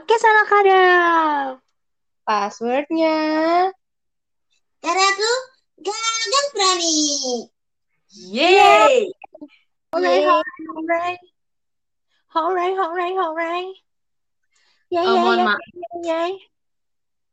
[0.00, 1.44] Podcast anak kadal.
[2.24, 3.20] Passwordnya.
[4.80, 5.32] Karena aku
[5.76, 7.04] gagal berani.
[8.08, 9.12] Yeay.
[9.92, 10.24] Hooray, Yeay.
[10.24, 11.14] hooray.
[12.32, 13.64] Hooray, hooray, hooray.
[14.88, 15.60] Yay, Oh, yay, mohon yay, maaf,
[16.00, 16.32] yay,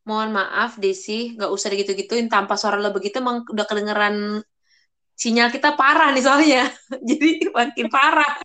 [0.04, 4.44] mohon maaf Desi, nggak usah digitu-gituin tanpa suara lo begitu emang udah kedengeran
[5.16, 6.68] sinyal kita parah nih soalnya.
[7.08, 8.44] Jadi makin parah.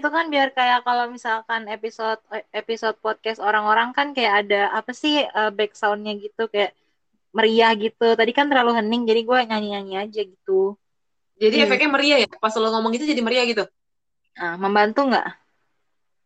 [0.00, 2.16] Itu kan biar kayak kalau misalkan episode
[2.56, 6.72] episode podcast orang-orang kan kayak ada apa sih eh, back soundnya gitu kayak
[7.36, 8.16] meriah gitu.
[8.16, 10.74] Tadi kan terlalu hening jadi gue nyanyi-nyanyi aja gitu.
[11.36, 11.64] Jadi Hmm.
[11.68, 12.28] efeknya meriah ya.
[12.40, 13.68] Pas lo ngomong gitu jadi meriah gitu.
[14.40, 15.26] Nah, membantu nggak?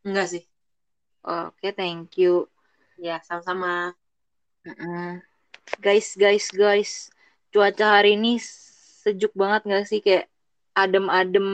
[0.06, 0.42] Enggak sih.
[1.26, 2.46] Oke, thank you.
[2.94, 3.90] Ya, sama-sama.
[5.82, 6.92] Guys, guys, guys,
[7.50, 8.38] cuaca hari ini
[9.02, 9.98] sejuk banget nggak sih?
[9.98, 10.30] Kayak
[10.78, 11.48] adem-adem.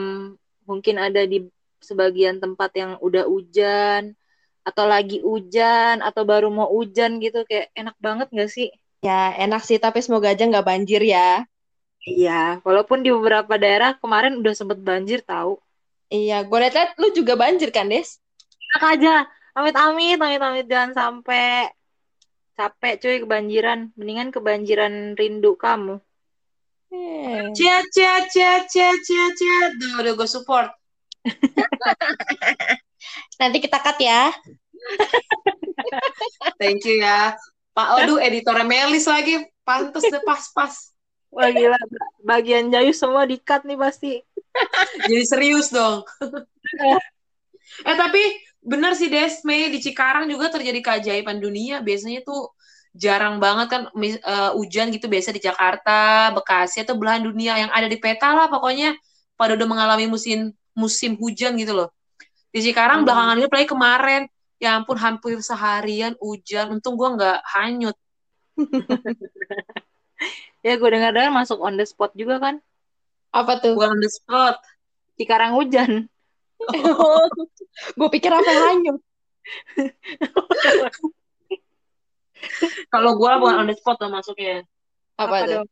[0.69, 1.49] Mungkin ada di
[1.81, 4.15] sebagian tempat yang udah hujan,
[4.61, 7.43] atau lagi hujan, atau baru mau hujan gitu.
[7.49, 8.69] Kayak enak banget nggak sih?
[9.01, 11.43] Ya, enak sih, tapi semoga aja nggak banjir ya.
[12.01, 15.57] Iya, walaupun di beberapa daerah kemarin udah sempet banjir tahu.
[16.09, 18.17] Iya, gue liat lu juga banjir kan, Des?
[18.73, 19.13] Enak aja,
[19.53, 21.69] amit-amit, amit-amit jangan sampai
[22.57, 23.93] capek cuy kebanjiran.
[23.93, 26.01] Mendingan kebanjiran rindu kamu.
[26.91, 27.53] Eh.
[27.55, 29.59] Cia, cia, cia, cia, cia, cia.
[29.79, 30.69] Duh, udah gue support.
[33.39, 34.33] Nanti kita cut ya.
[36.57, 37.37] Thank you ya.
[37.71, 39.47] Pak, aduh editornya Melis lagi.
[39.63, 40.73] Pantes deh, pas-pas.
[41.31, 41.79] Wah gila,
[42.27, 44.19] bagian Jayu semua di-cut nih pasti.
[45.07, 46.03] Jadi serius dong.
[47.87, 48.21] eh tapi
[48.61, 51.79] bener sih Desme di Cikarang juga terjadi keajaiban dunia.
[51.79, 52.51] Biasanya tuh
[52.91, 57.71] jarang banget kan mis- eh, hujan gitu biasa di Jakarta, Bekasi atau belahan dunia yang
[57.71, 58.99] ada di peta lah pokoknya
[59.39, 61.89] pada udah mengalami musim musim hujan gitu loh.
[62.51, 63.07] Di Cikarang Hmm.
[63.07, 64.21] belakangan ini apalagi kemarin
[64.61, 66.77] ya ampun hampir seharian hujan.
[66.77, 67.97] Untung gua nggak hanyut.
[70.61, 72.61] Ya gue dengar-dengar masuk on the spot juga kan.
[73.33, 73.73] Apa tuh?
[73.73, 74.61] Gua on the spot.
[75.17, 76.05] Cikarang hujan.
[77.97, 79.01] gue pikir apa hanyut.
[82.93, 84.61] Kalau gua bukan on the spot loh masuknya.
[85.17, 85.53] Apa, Apa tuh?
[85.65, 85.67] dong?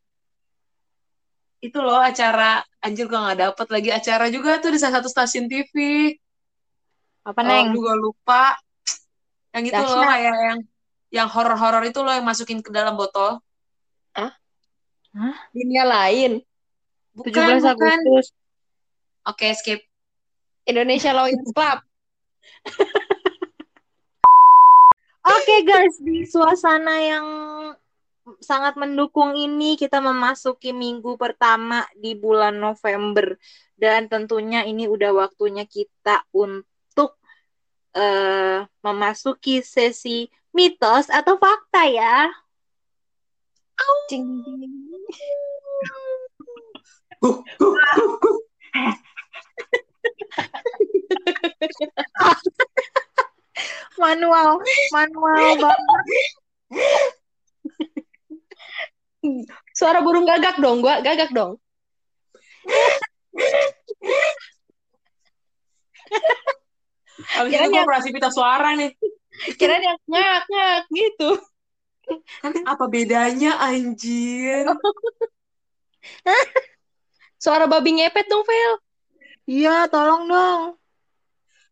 [1.60, 5.44] Itu loh acara anjir gua nggak dapet lagi acara juga tuh di salah satu stasiun
[5.44, 5.74] TV
[7.20, 7.76] Apa Oh, neng?
[7.76, 8.44] juga lupa.
[9.52, 10.58] Yang itu loh kayak yang
[11.12, 13.36] yang horor-horor itu loh yang masukin ke dalam botol.
[15.50, 16.38] Dunia lain.
[17.10, 17.98] bukan 17 bukan.
[17.98, 18.26] Agustus.
[19.26, 19.80] oke skip.
[20.64, 21.78] Indonesia Lawyers Club.
[25.20, 27.26] Oke guys, di suasana yang
[28.38, 33.34] sangat mendukung ini kita memasuki minggu pertama di bulan November
[33.74, 37.18] dan tentunya ini udah waktunya kita untuk
[37.98, 42.30] eh, memasuki sesi mitos atau fakta ya.
[44.08, 44.44] Ding.
[54.00, 54.56] Manual,
[54.92, 57.12] manual banget.
[59.80, 61.56] Suara burung gagak dong, gua gagak dong.
[67.40, 68.90] abis Kira itu gue yang- operasi pita suara nih
[69.56, 71.30] Kira dia ngak ngak gitu.
[72.42, 74.66] kan apa bedanya anjir
[77.40, 78.74] Suara babi ngepet dong, Vel.
[79.48, 80.62] Iya, tolong dong.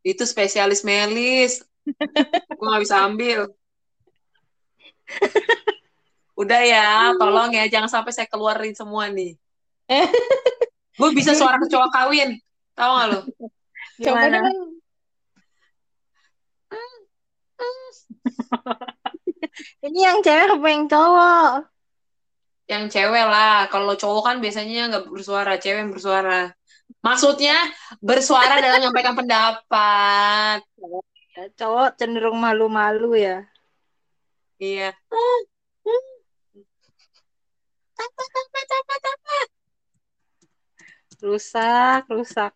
[0.00, 1.60] itu spesialis Melis
[2.48, 3.48] gue nggak bisa ambil
[6.38, 9.34] udah ya tolong ya jangan sampai saya keluarin semua nih.
[10.98, 12.38] Gue bisa suara kecoa kawin
[12.78, 13.20] tahu nggak lo
[13.98, 14.46] Coba dong.
[19.82, 21.66] Ini yang cewek apa yang cowok?
[22.68, 26.52] yang cewek lah kalau cowok kan biasanya nggak bersuara cewek yang bersuara.
[27.00, 27.56] Maksudnya
[28.04, 30.60] bersuara dalam menyampaikan pendapat.
[31.56, 33.48] Cowok cenderung malu-malu ya.
[34.58, 34.90] iya
[41.18, 42.54] Rusak, rusak.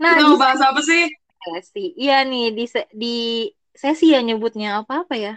[0.00, 1.08] Nah, kita mau bahas apa sih
[1.46, 1.92] sesi.
[1.94, 3.16] Iya nih, di se- di
[3.76, 5.34] sesi ya nyebutnya apa-apa ya?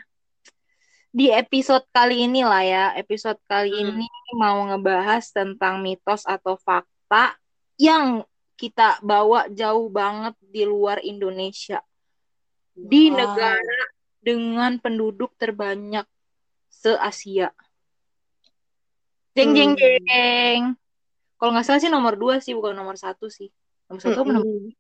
[1.10, 3.98] Di episode kali ini lah ya, episode kali Hmm.
[3.98, 4.08] ini
[4.38, 7.36] mau ngebahas tentang mitos atau fakta
[7.76, 8.24] yang
[8.56, 11.82] kita bawa jauh banget di luar Indonesia.
[12.76, 13.16] Di Wow.
[13.20, 13.82] negara
[14.20, 16.06] dengan penduduk terbanyak
[16.70, 17.52] se-Asia.
[19.40, 19.80] Jeng jeng Hmm.
[19.80, 20.62] jeng.
[21.40, 23.48] Kalau nggak salah sih nomor dua sih, bukan nomor satu sih.
[23.88, 24.76] Nomor satu apa nomor Mm-mm.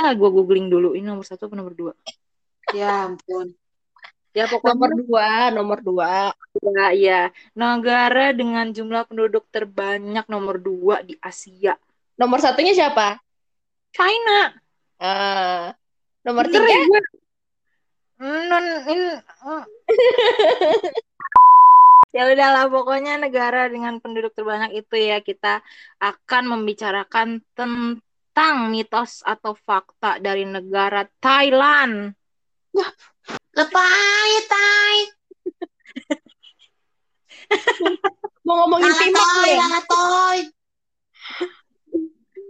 [0.00, 0.96] Ah, gue googling dulu.
[0.96, 1.92] Ini nomor satu apa nomor dua?
[2.72, 3.52] Ya ampun.
[4.32, 6.12] Ya pokoknya Nomor dua, nomor dua.
[6.64, 7.20] ya, ya.
[7.52, 11.76] Negara dengan jumlah penduduk terbanyak nomor dua di Asia.
[12.16, 13.20] Nomor satunya siapa?
[13.92, 14.54] China.
[14.96, 15.74] Ah,
[16.24, 16.72] nomor Bener tiga.
[16.72, 17.00] ya gue?
[18.20, 19.62] Non, in, mm.
[22.10, 25.62] ya udahlah pokoknya negara dengan penduduk terbanyak itu ya kita
[26.02, 32.14] akan membicarakan tentang mitos atau fakta dari negara Thailand.
[33.54, 34.98] Lepai, tai.
[38.46, 39.66] Mau ngomongin pimak lo ya?
[39.86, 40.38] toy.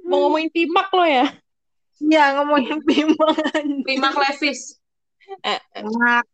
[0.09, 1.27] Mau ngomongin pimak lo ya?
[2.01, 3.37] Ya ngomongin pimak.
[3.85, 4.81] Pimak Levis.
[5.77, 6.25] Pimak.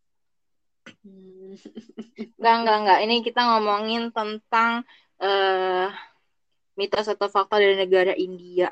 [2.36, 2.98] Enggak, enggak, enggak.
[3.06, 4.84] Ini kita ngomongin tentang
[5.16, 5.88] eh
[6.76, 8.68] mitos atau fakta dari negara India.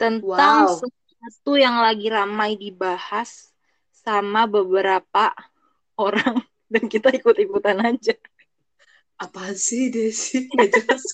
[0.00, 0.80] Tentang Wow.
[0.80, 3.52] sesuatu yang lagi ramai dibahas
[3.92, 5.28] sama beberapa
[6.00, 6.40] orang
[6.72, 8.16] dan kita ikut-ikutan aja.
[9.20, 10.48] Apaan sih Desi?
[10.48, 11.04] Gak jelas.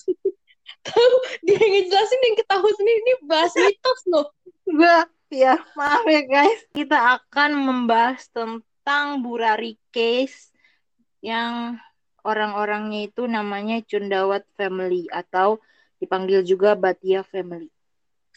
[1.43, 4.31] Dia yang ngejelasin yang ketahui sendiri ini bahas mitos loh.
[4.63, 4.97] Gue,
[5.35, 6.63] ya maaf ya guys.
[6.71, 10.53] Kita akan membahas tentang Burari case
[11.25, 11.81] yang
[12.21, 15.57] orang-orangnya itu namanya Cundawat family atau
[15.97, 17.73] dipanggil juga Batia family.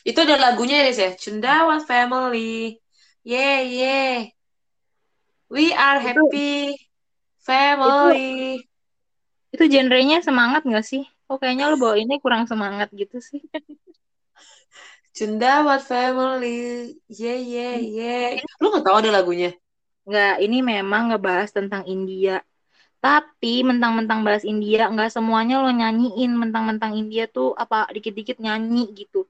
[0.00, 1.10] Itu ada lagunya ya, ya?
[1.12, 2.80] Cundawat Family.
[3.20, 4.32] Yeah, yeah.
[5.52, 6.72] We are happy
[7.44, 8.64] family.
[9.52, 11.04] Itu genrenya semangat gak sih?
[11.28, 13.44] Kok kayaknya lo bawa ini kurang semangat gitu sih?
[15.16, 16.96] Cundawat Family.
[17.12, 18.40] Yeah, yeah, yeah.
[18.56, 19.52] Lu gak tahu ada lagunya?
[20.08, 22.40] Nggak, ini memang ngebahas tentang India.
[23.00, 26.36] Tapi mentang-mentang bahas India, nggak semuanya lo nyanyiin.
[26.36, 29.24] Mentang-mentang India tuh apa dikit-dikit nyanyi gitu.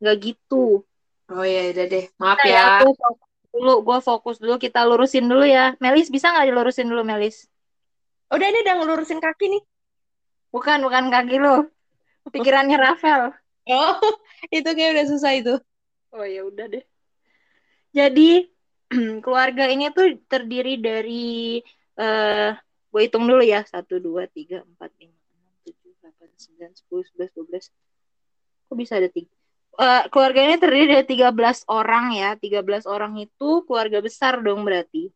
[0.00, 0.84] Nggak gitu.
[1.32, 2.04] Oh ya, udah deh.
[2.16, 2.62] Maaf Nah, ya.
[2.80, 4.54] aku fokus dulu, gue fokus dulu.
[4.56, 5.76] Kita lurusin dulu ya.
[5.80, 7.48] Melis, bisa nggak dilurusin dulu, Melis?
[8.32, 9.62] Udah ini udah ngelurusin kaki nih.
[10.52, 11.68] Bukan, bukan kaki lo.
[12.32, 13.36] Pikirannya Rafael.
[13.68, 13.96] Oh,
[14.56, 15.54] itu kayak udah susah itu.
[16.12, 16.84] Oh ya udah deh.
[17.92, 18.48] Jadi
[19.24, 21.58] keluarga ini tuh terdiri dari
[21.96, 22.52] eh
[22.92, 27.30] gue hitung dulu ya satu dua tiga empat lima enam tujuh delapan sembilan sepuluh sebelas
[27.32, 27.64] dua belas.
[28.68, 29.32] Kok bisa ada tiga?
[29.72, 32.36] Eh, keluarga terdiri dari 13 orang ya.
[32.36, 35.08] 13 orang itu keluarga besar dong berarti.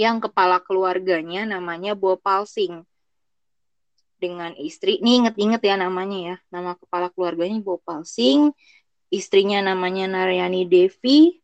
[0.00, 2.88] Yang kepala keluarganya namanya Bopal Singh.
[4.16, 6.36] Dengan istri, nih inget-inget ya namanya ya.
[6.48, 8.52] Nama kepala keluarganya Bopal Singh
[9.10, 11.42] istrinya namanya Naryani Devi,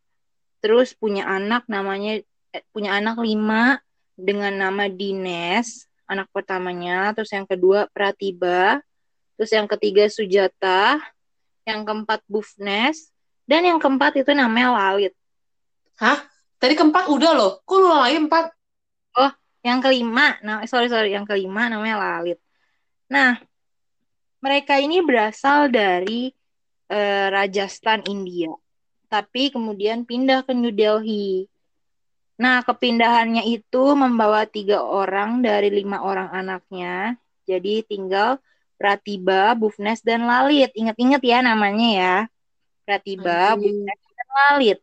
[0.67, 2.19] terus punya anak namanya
[2.51, 3.79] eh, punya anak lima
[4.19, 8.83] dengan nama Dines, anak pertamanya, terus yang kedua Pratiba,
[9.39, 10.99] terus yang ketiga Sujata,
[11.63, 13.15] yang keempat Bufnes,
[13.47, 15.15] dan yang keempat itu namanya Lalit.
[16.03, 16.27] Hah?
[16.59, 17.53] Tadi keempat udah loh.
[17.63, 18.51] Kok lu lagi empat?
[19.63, 22.43] Yang kelima, nah sorry sorry, yang kelima namanya Lalit.
[23.07, 23.39] Nah,
[24.43, 26.35] mereka ini berasal dari
[26.91, 28.51] eh, Rajasthan, India.
[29.07, 31.47] Tapi kemudian pindah ke New Delhi.
[32.37, 37.17] Nah, kepindahannya itu membawa tiga orang dari lima orang anaknya.
[37.49, 38.43] Jadi tinggal
[38.77, 40.69] Pratiba, Bufnes, dan Lalit.
[40.77, 42.17] Ingat-ingat ya namanya ya.
[42.85, 43.81] Pratiba, Anjing.
[43.89, 44.79] Bufnes, dan Lalit.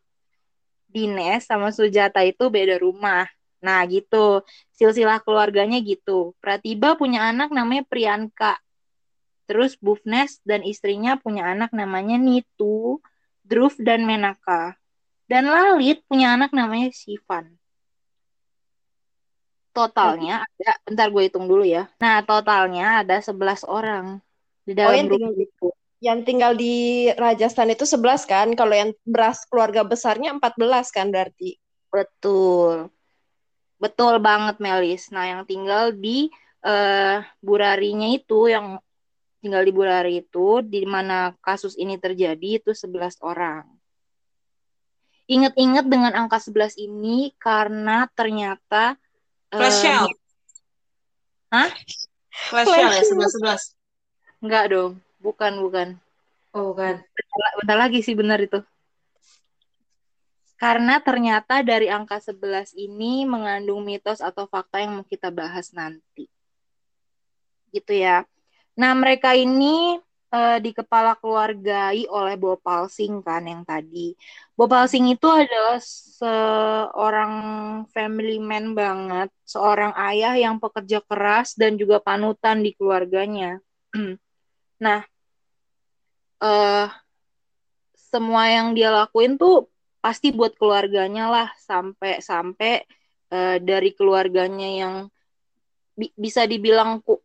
[0.90, 3.30] Dines sama Sujata itu beda rumah.
[3.62, 4.42] Nah, gitu.
[4.74, 6.33] Silsilah keluarganya gitu.
[6.42, 8.57] Pratiba punya anak namanya Priyanka.
[9.45, 12.97] Terus Bufnes dan istrinya punya anak namanya Nitu,
[13.44, 14.76] Dhruv, dan Menaka.
[15.28, 17.56] Dan Lalit punya anak namanya Sivan.
[19.73, 21.90] Totalnya ada, bentar gue hitung dulu ya.
[21.97, 24.21] Nah, totalnya ada 11 orang
[24.64, 25.68] di dalam yang grup tinggal- itu.
[26.04, 26.76] Yang tinggal di
[27.16, 31.56] Rajasthan itu 11 kan, kalau yang beras keluarga besarnya 14 kan berarti.
[31.90, 32.92] Betul.
[33.80, 35.09] Betul banget Melis.
[35.09, 36.28] Nah, yang tinggal di
[36.64, 38.80] eh Burarinya itu yang
[39.44, 43.68] tinggal di Burari itu di mana kasus ini terjadi itu 11 orang.
[45.28, 48.95] Ingat-ingat dengan angka 11 ini karena ternyata
[49.52, 50.16] eh, Flash sale.
[51.52, 51.69] Hah?
[52.31, 53.64] Flash sale ya, sebelas-sebelas.
[54.40, 55.88] enggak dong, bukan bukan.
[56.56, 57.04] Oh, kan.
[57.04, 58.64] Bentar, bentar lagi sih benar itu.
[60.56, 66.31] Karena ternyata dari angka 11 ini mengandung mitos atau fakta yang mau kita bahas nanti.
[67.76, 68.23] Gitu ya.
[68.73, 69.97] Nah, mereka ini
[70.33, 74.18] eh, di kepala keluargai oleh Bopal Singh kan yang tadi.
[74.57, 75.77] Bopal Singh itu adalah
[76.19, 77.33] seorang
[77.94, 83.61] family man banget, seorang ayah yang pekerja keras dan juga panutan di keluarganya.
[84.85, 85.01] nah,
[86.44, 86.89] eh
[88.13, 92.85] semua yang dia lakuin tuh pasti buat keluarganya lah sampai sampai
[93.33, 94.95] uh, dari keluarganya yang
[95.97, 97.18] bi bisa dibilang ku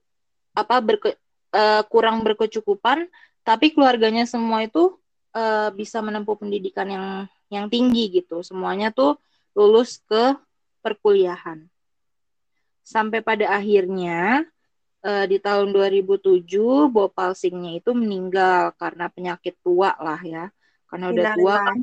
[0.56, 1.20] apa berke
[1.54, 3.08] uh, kurang berkecukupan
[3.48, 5.00] tapi keluarganya semua itu
[5.32, 7.06] uh, bisa menempuh pendidikan yang
[7.48, 8.44] yang tinggi gitu.
[8.44, 9.16] Semuanya tuh
[9.56, 10.36] lulus ke
[10.84, 11.64] perkuliahan.
[12.84, 14.44] Sampai pada akhirnya
[15.00, 16.44] uh, di tahun 2007
[16.92, 20.52] Bopal Singhnya itu meninggal karena penyakit tua lah ya.
[20.88, 21.76] Karena udah tua kan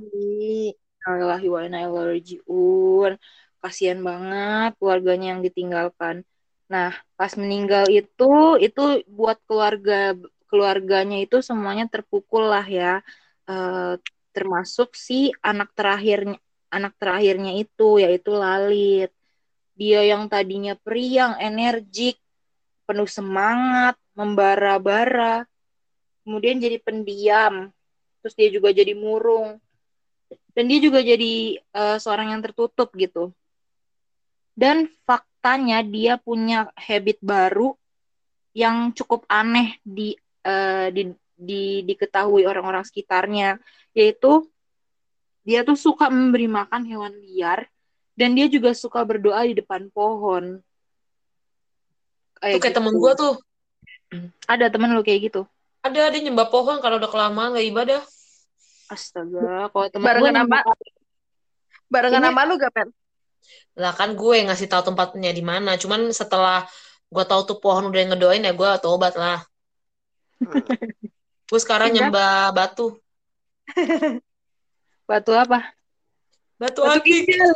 [1.06, 3.14] Alhamdulillah wa
[3.62, 6.22] kasihan banget keluarganya yang ditinggalkan
[6.66, 10.18] Nah, pas meninggal itu itu buat keluarga
[10.50, 13.06] keluarganya itu semuanya terpukul lah ya.
[13.46, 14.02] Uh,
[14.34, 16.42] termasuk si anak terakhirnya
[16.74, 19.14] anak terakhirnya itu yaitu Lalit.
[19.76, 22.16] Dia yang tadinya periang, energik,
[22.88, 25.44] penuh semangat, membara-bara,
[26.24, 27.76] kemudian jadi pendiam.
[28.24, 29.60] Terus dia juga jadi murung.
[30.56, 33.36] Dan dia juga jadi uh, seorang yang tertutup gitu.
[34.56, 37.78] Dan fak faktanya dia punya habit baru
[38.58, 43.62] yang cukup aneh di uh, di, di diketahui orang-orang sekitarnya
[43.94, 44.50] yaitu
[45.46, 47.70] dia tuh suka memberi makan hewan liar
[48.18, 50.66] dan dia juga suka berdoa di depan pohon.
[52.42, 52.78] Kayak, tuh kayak gitu.
[52.82, 53.34] temen gue tuh.
[54.50, 55.46] Ada temen lu kayak gitu?
[55.86, 58.02] Ada, dia nyembah pohon kalau udah kelamaan gak ibadah.
[58.90, 60.74] Astaga, kalau temen barengan apa?
[61.86, 62.90] Barengan sama lu gak, Pen?
[63.76, 65.76] Lah kan gue yang ngasih tahu tempatnya di mana.
[65.76, 66.64] Cuman setelah
[67.12, 69.44] gue tahu tuh pohon udah ngedoain ya gue tobat lah.
[71.46, 72.98] Gue sekarang nyembah batu.
[75.06, 75.62] Batu apa?
[76.58, 77.54] Batu, batu ginjal.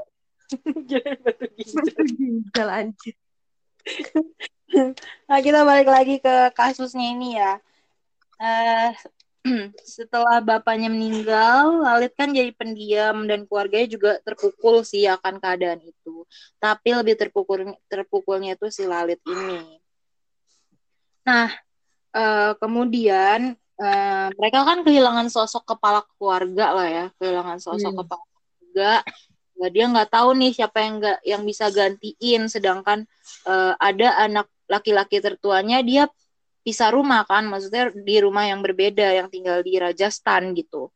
[1.25, 1.85] Batu ginjal.
[2.13, 3.15] Ginjal anjir
[5.29, 7.57] nah kita balik lagi ke kasusnya ini ya.
[8.37, 8.93] Uh,
[9.87, 16.27] setelah bapaknya meninggal, Lalit kan jadi pendiam dan keluarganya juga terpukul sih akan keadaan itu.
[16.59, 19.79] Tapi lebih terpukul terpukulnya itu si Lalit ini.
[21.23, 21.49] Nah,
[22.15, 27.99] uh, kemudian uh, mereka kan kehilangan sosok kepala keluarga lah ya, kehilangan sosok hmm.
[28.03, 28.93] kepala keluarga.
[29.59, 33.03] Nah, dia nggak tahu nih siapa yang nggak yang bisa gantiin, sedangkan
[33.47, 36.05] uh, ada anak laki-laki tertuanya dia
[36.63, 40.91] pisah rumah kan maksudnya di rumah yang berbeda yang tinggal di Rajasthan gitu.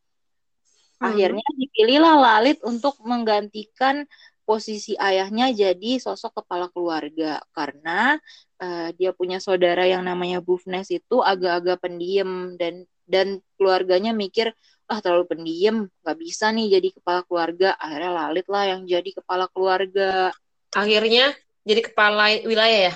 [1.03, 1.11] Hmm.
[1.11, 4.07] akhirnya dipilihlah Lalit untuk menggantikan
[4.47, 7.43] posisi ayahnya jadi sosok kepala keluarga.
[7.51, 8.15] Karena
[8.59, 14.55] uh, dia punya saudara yang namanya Bufnes itu agak-agak pendiam dan dan keluarganya mikir
[14.87, 17.75] ah terlalu pendiam nggak bisa nih jadi kepala keluarga.
[17.79, 20.31] Akhirnya Lalit lah yang jadi kepala keluarga.
[20.71, 21.35] Akhirnya
[21.67, 22.93] jadi kepala wilayah ya?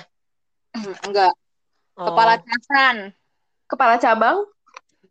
[1.08, 1.32] Enggak
[1.98, 2.14] Oh.
[2.14, 2.96] Kepala casan.
[3.66, 4.38] Kepala cabang?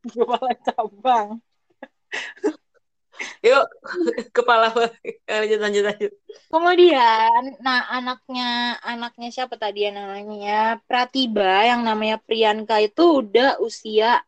[0.08, 1.28] Kepala cabang.
[3.46, 3.66] Yuk,
[4.36, 4.74] kepala
[5.26, 6.12] lanjut lanjut lanjut.
[6.50, 10.82] Kemudian, nah anaknya anaknya siapa tadi ya namanya?
[10.86, 14.22] Pratiba yang namanya Priyanka itu udah usia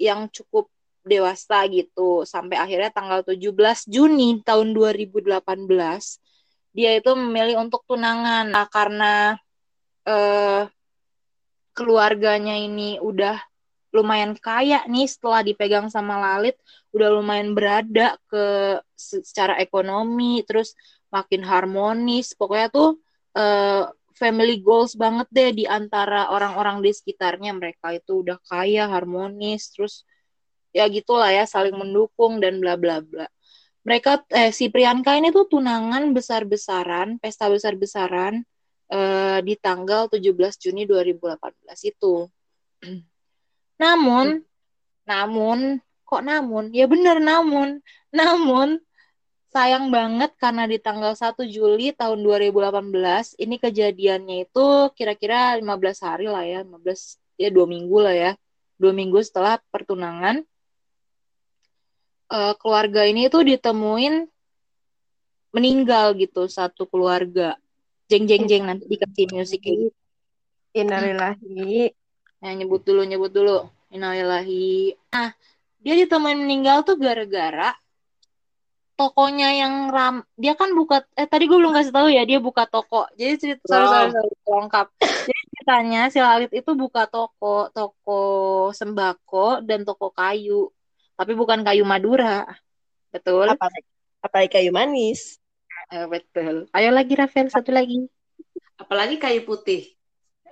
[0.00, 5.40] yang cukup dewasa gitu sampai akhirnya tanggal 17 Juni tahun 2018
[6.76, 9.32] dia itu memilih untuk tunangan nah, karena
[10.04, 10.68] eh
[11.72, 13.38] keluarganya ini udah
[13.90, 16.54] lumayan kaya nih setelah dipegang sama Lalit
[16.94, 20.74] udah lumayan berada ke secara ekonomi terus
[21.10, 22.32] makin harmonis.
[22.38, 23.02] Pokoknya tuh
[23.34, 27.50] uh, family goals banget deh di antara orang-orang di sekitarnya.
[27.54, 30.06] Mereka itu udah kaya harmonis terus
[30.70, 33.26] ya gitulah ya saling mendukung dan bla bla bla.
[33.82, 38.46] Mereka eh si Priyanka ini tuh tunangan besar-besaran pesta besar-besaran
[38.90, 41.40] uh, di tanggal 17 Juni 2018
[41.86, 42.26] itu.
[43.82, 44.42] namun,
[45.06, 45.58] namun,
[46.04, 46.74] kok namun?
[46.74, 47.80] Ya benar namun,
[48.10, 48.82] namun
[49.50, 56.26] sayang banget karena di tanggal 1 Juli tahun 2018 ini kejadiannya itu kira-kira 15 hari
[56.30, 58.32] lah ya, 15 ya dua minggu lah ya,
[58.78, 60.46] dua minggu setelah pertunangan
[62.30, 64.30] uh, keluarga ini tuh ditemuin
[65.50, 67.58] meninggal gitu satu keluarga
[68.10, 69.98] jeng jeng jeng nanti dikasih musik kayak gitu.
[70.74, 71.94] Innalillahi.
[72.40, 73.68] Nah, nyebut dulu, nyebut dulu.
[73.92, 74.96] Innalillahi.
[75.12, 75.36] Nah,
[75.84, 77.76] dia ditemuin meninggal tuh gara-gara
[79.00, 82.68] tokonya yang ram dia kan buka eh tadi gue belum kasih tahu ya dia buka
[82.68, 83.88] toko jadi cerita wow.
[83.88, 88.20] sorry, sorry, lengkap jadi ceritanya si Lalit itu buka toko toko
[88.76, 90.68] sembako dan toko kayu
[91.16, 92.44] tapi bukan kayu Madura
[93.08, 93.72] betul apa
[94.20, 95.39] apa kayu manis
[95.90, 96.70] Uh, betul.
[96.70, 98.06] Ayo lagi Rafael satu lagi.
[98.78, 99.90] Apalagi kayu putih.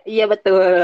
[0.02, 0.82] Iya betul.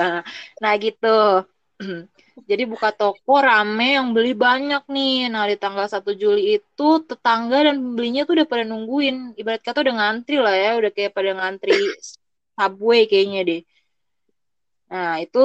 [0.63, 1.43] Nah gitu.
[2.51, 5.31] Jadi buka toko rame yang beli banyak nih.
[5.31, 9.39] Nah, di tanggal 1 Juli itu tetangga dan pembelinya tuh udah pada nungguin.
[9.39, 11.75] Ibarat kata udah ngantri lah ya, udah kayak pada ngantri
[12.59, 13.61] subway kayaknya deh.
[14.91, 15.43] Nah, itu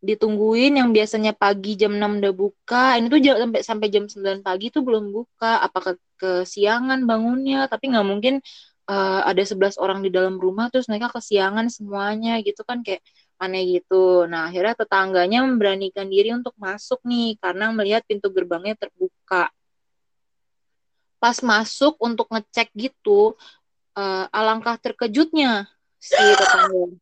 [0.00, 2.96] ditungguin yang biasanya pagi jam 6 udah buka.
[2.96, 5.60] Ini tuh jam, sampai sampai jam 9 pagi tuh belum buka.
[5.60, 7.68] Apakah kesiangan bangunnya?
[7.70, 8.34] Tapi nggak mungkin
[8.90, 13.02] uh, ada 11 orang di dalam rumah terus mereka kesiangan semuanya gitu kan kayak
[13.36, 14.24] aneh gitu.
[14.24, 19.52] Nah, akhirnya tetangganya memberanikan diri untuk masuk nih karena melihat pintu gerbangnya terbuka.
[21.20, 23.36] Pas masuk untuk ngecek gitu,
[23.96, 25.68] uh, alangkah terkejutnya
[26.00, 26.96] si tetangga.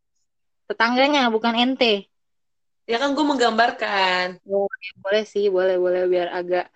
[0.67, 2.09] Tetangganya bukan ente.
[2.85, 4.45] Ya kan gue menggambarkan.
[4.45, 6.67] Oh, ya, boleh sih, boleh boleh biar agak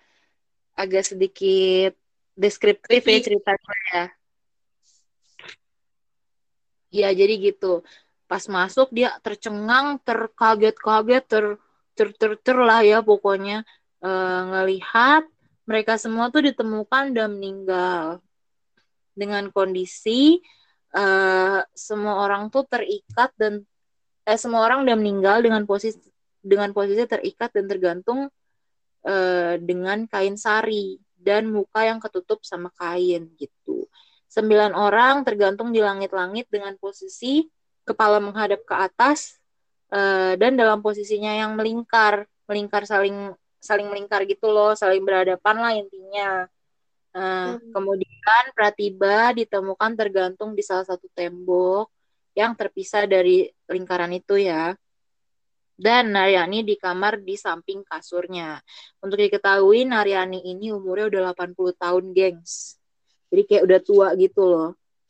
[0.79, 1.93] agak sedikit
[2.39, 4.05] deskriptif ya ceritanya ya.
[6.89, 7.83] Ya, jadi gitu.
[8.25, 11.45] Pas masuk dia tercengang terkaget-kaget ter
[11.93, 13.67] ter ter, ter lah ya pokoknya.
[13.99, 14.09] E,
[14.55, 15.27] ngelihat
[15.67, 18.23] mereka semua tuh ditemukan dan meninggal.
[19.13, 20.39] Dengan kondisi
[20.95, 21.05] e,
[21.75, 23.67] semua orang tuh terikat dan
[24.23, 25.99] eh, semua orang udah meninggal dengan posisi
[26.39, 28.31] dengan posisi terikat dan tergantung
[29.03, 29.15] e,
[29.59, 33.85] dengan kain sari dan muka yang ketutup sama kain gitu.
[34.31, 37.45] Sembilan orang tergantung di langit-langit dengan posisi
[37.83, 39.41] kepala menghadap ke atas
[39.91, 45.73] uh, dan dalam posisinya yang melingkar, melingkar saling saling melingkar gitu loh, saling berhadapan lah
[45.75, 46.47] intinya.
[47.09, 47.73] Uh, hmm.
[47.73, 51.89] Kemudian Pratiba ditemukan tergantung di salah satu tembok
[52.37, 54.77] yang terpisah dari lingkaran itu ya.
[55.79, 58.59] Dan Naryani di kamar di samping kasurnya.
[58.99, 62.75] Untuk diketahui Naryani ini umurnya udah 80 tahun, gengs.
[63.31, 64.69] Jadi kayak udah tua gitu loh.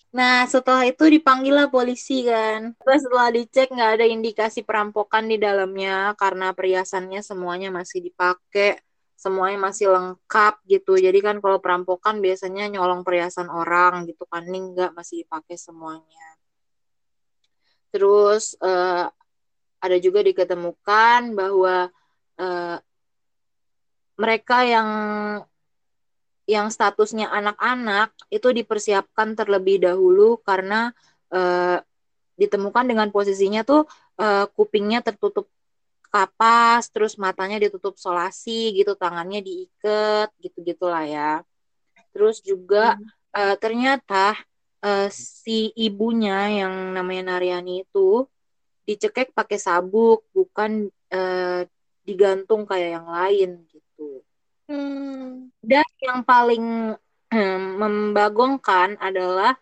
[0.09, 2.73] Nah, setelah itu dipanggil lah polisi kan.
[2.81, 8.81] Terus setelah dicek nggak ada indikasi perampokan di dalamnya karena perhiasannya semuanya masih dipakai,
[9.13, 10.97] semuanya masih lengkap gitu.
[10.97, 16.25] Jadi kan kalau perampokan biasanya nyolong perhiasan orang gitu kan, ini nggak masih dipakai semuanya.
[17.93, 19.09] Terus uh,
[19.79, 21.91] ada juga diketemukan bahwa
[22.39, 22.77] uh,
[24.19, 24.89] mereka yang
[26.49, 30.91] yang statusnya anak-anak itu dipersiapkan terlebih dahulu karena
[31.29, 31.77] uh,
[32.35, 33.85] ditemukan dengan posisinya tuh
[34.17, 35.45] uh, kupingnya tertutup
[36.09, 41.31] kapas, terus matanya ditutup solasi gitu, tangannya diikat gitu gitulah ya.
[42.09, 43.05] Terus juga hmm.
[43.37, 44.33] uh, ternyata
[44.81, 48.25] uh, si ibunya yang namanya Naryani itu
[48.89, 51.61] dicekek pakai sabuk, bukan uh,
[52.01, 54.25] digantung kayak yang lain gitu.
[54.65, 55.53] Hmm.
[55.61, 56.97] Dan yang paling
[57.29, 59.53] hmm, membagongkan adalah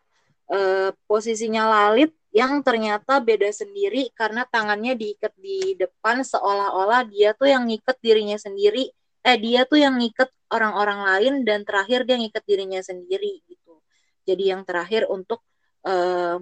[0.48, 7.50] uh, posisinya Lalit yang ternyata beda sendiri karena tangannya diikat di depan seolah-olah dia tuh
[7.52, 8.94] yang ngikat dirinya sendiri
[9.26, 13.82] eh dia tuh yang ngikat orang-orang lain dan terakhir dia ngikat dirinya sendiri gitu
[14.28, 15.42] jadi yang terakhir untuk
[15.88, 16.38] uh,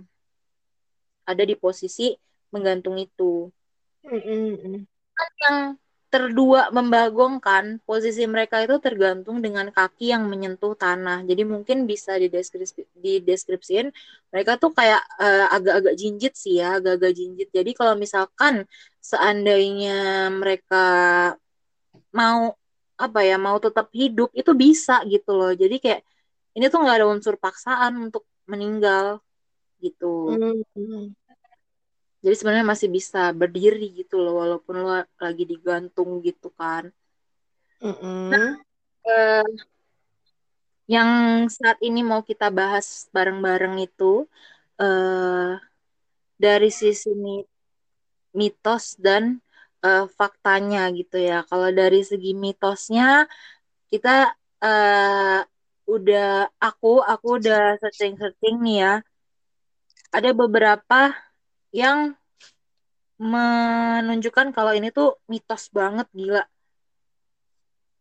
[1.26, 2.12] ada di posisi
[2.56, 3.52] menggantung itu
[4.08, 4.88] -hmm.
[5.44, 5.76] yang
[6.15, 11.28] terdua membagongkan posisi mereka itu tergantung dengan kaki yang menyentuh tanah.
[11.28, 13.91] Jadi mungkin bisa dideskripsi dideskripsiin
[14.32, 17.52] mereka tuh kayak uh, agak-agak jinjit sih ya, agak-agak jinjit.
[17.52, 18.63] Jadi kalau misalkan
[19.04, 20.86] seandainya mereka
[22.15, 22.56] mau
[22.96, 25.52] apa ya, mau tetap hidup itu bisa gitu loh.
[25.52, 26.02] Jadi kayak
[26.56, 29.20] ini tuh nggak ada unsur paksaan untuk meninggal
[29.84, 30.32] gitu.
[30.32, 31.25] Mm -hmm
[32.26, 36.90] jadi sebenarnya masih bisa berdiri gitu loh walaupun lo lagi digantung gitu kan.
[37.78, 38.22] Mm -hmm.
[38.34, 38.50] nah
[39.06, 39.50] eh,
[40.90, 41.10] yang
[41.54, 44.26] saat ini mau kita bahas bareng-bareng itu
[44.82, 45.54] eh,
[46.42, 47.14] dari sisi
[48.34, 49.38] mitos dan
[49.86, 51.46] eh, faktanya gitu ya.
[51.46, 53.30] Kalau dari segi mitosnya
[53.94, 54.34] kita
[54.66, 55.46] eh,
[55.86, 58.94] udah aku aku udah searching-searching nih ya.
[60.10, 61.14] Ada beberapa
[61.76, 62.16] yang
[63.20, 66.48] menunjukkan kalau ini tuh mitos banget gila.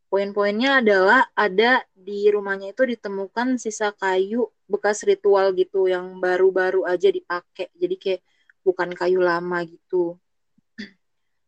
[0.06, 7.10] Poin-poinnya adalah ada di rumahnya itu ditemukan sisa kayu bekas ritual gitu yang baru-baru aja
[7.10, 7.66] dipakai.
[7.74, 8.22] Jadi kayak
[8.62, 10.22] bukan kayu lama gitu.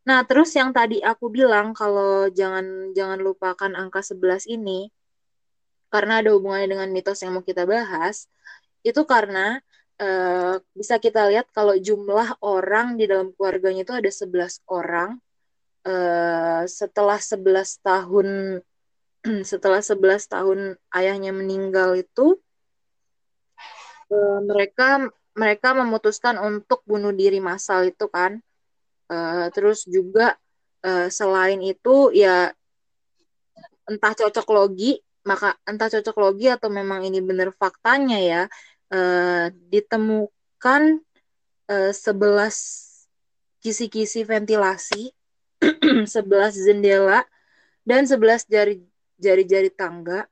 [0.03, 4.91] Nah, terus yang tadi aku bilang kalau jangan jangan lupakan angka 11 ini
[5.91, 8.27] karena ada hubungannya dengan mitos yang mau kita bahas,
[8.83, 9.63] itu karena
[10.01, 15.19] uh, bisa kita lihat kalau jumlah orang di dalam keluarganya itu ada 11 orang.
[15.87, 18.59] Uh, setelah 11 tahun
[19.51, 20.59] setelah 11 tahun
[20.91, 22.43] ayahnya meninggal itu
[24.11, 25.07] uh, mereka
[25.39, 28.43] mereka memutuskan untuk bunuh diri massal itu kan.
[29.07, 30.35] Uh, terus juga
[30.87, 32.55] Eh, selain itu ya
[33.91, 38.43] entah cocok logi maka entah cocok logi atau memang ini benar faktanya ya
[38.93, 40.83] eh, ditemukan
[41.71, 45.11] eh, 11 kisi-kisi ventilasi
[46.07, 47.27] 11 jendela
[47.83, 48.83] dan 11 jari
[49.17, 50.29] jari-jari tangga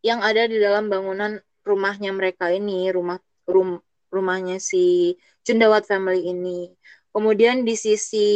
[0.00, 3.82] yang ada di dalam bangunan rumahnya mereka ini rumah rum,
[4.14, 6.70] rumahnya si Cundawat family ini.
[7.10, 8.28] Kemudian di sisi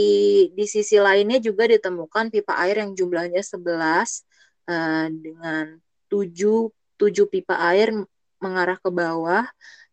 [0.51, 5.65] di sisi lainnya juga ditemukan pipa air yang jumlahnya 11 uh, dengan
[6.09, 7.93] 7 7 pipa air
[8.41, 9.45] mengarah ke bawah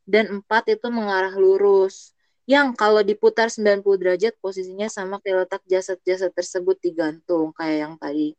[0.08, 2.16] dan 4 itu mengarah lurus.
[2.48, 8.32] Yang kalau diputar 90 derajat posisinya sama kayak letak jasad-jasad tersebut digantung kayak yang tadi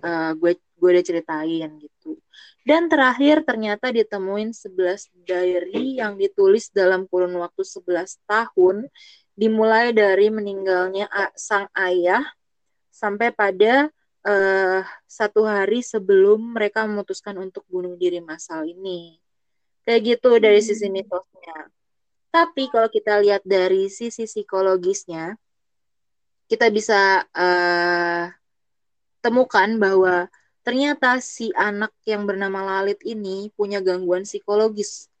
[0.00, 2.16] uh, gue gue udah ceritain gitu.
[2.62, 8.86] Dan terakhir ternyata ditemuin 11 diary yang ditulis dalam kurun waktu 11 tahun
[9.34, 12.22] dimulai dari meninggalnya sang ayah
[12.88, 13.90] sampai pada
[14.26, 19.21] uh, satu hari sebelum mereka memutuskan untuk bunuh diri massal ini.
[19.82, 20.66] Kayak gitu dari hmm.
[20.66, 21.70] sisi mitosnya.
[22.32, 25.36] Tapi kalau kita lihat dari sisi psikologisnya,
[26.48, 28.24] kita bisa uh,
[29.20, 30.28] temukan bahwa
[30.64, 35.12] ternyata si anak yang bernama Lalit ini punya gangguan psikologis.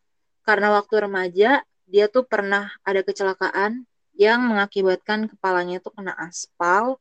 [0.42, 3.84] Karena waktu remaja, dia tuh pernah ada kecelakaan
[4.16, 6.98] yang mengakibatkan kepalanya tuh kena aspal.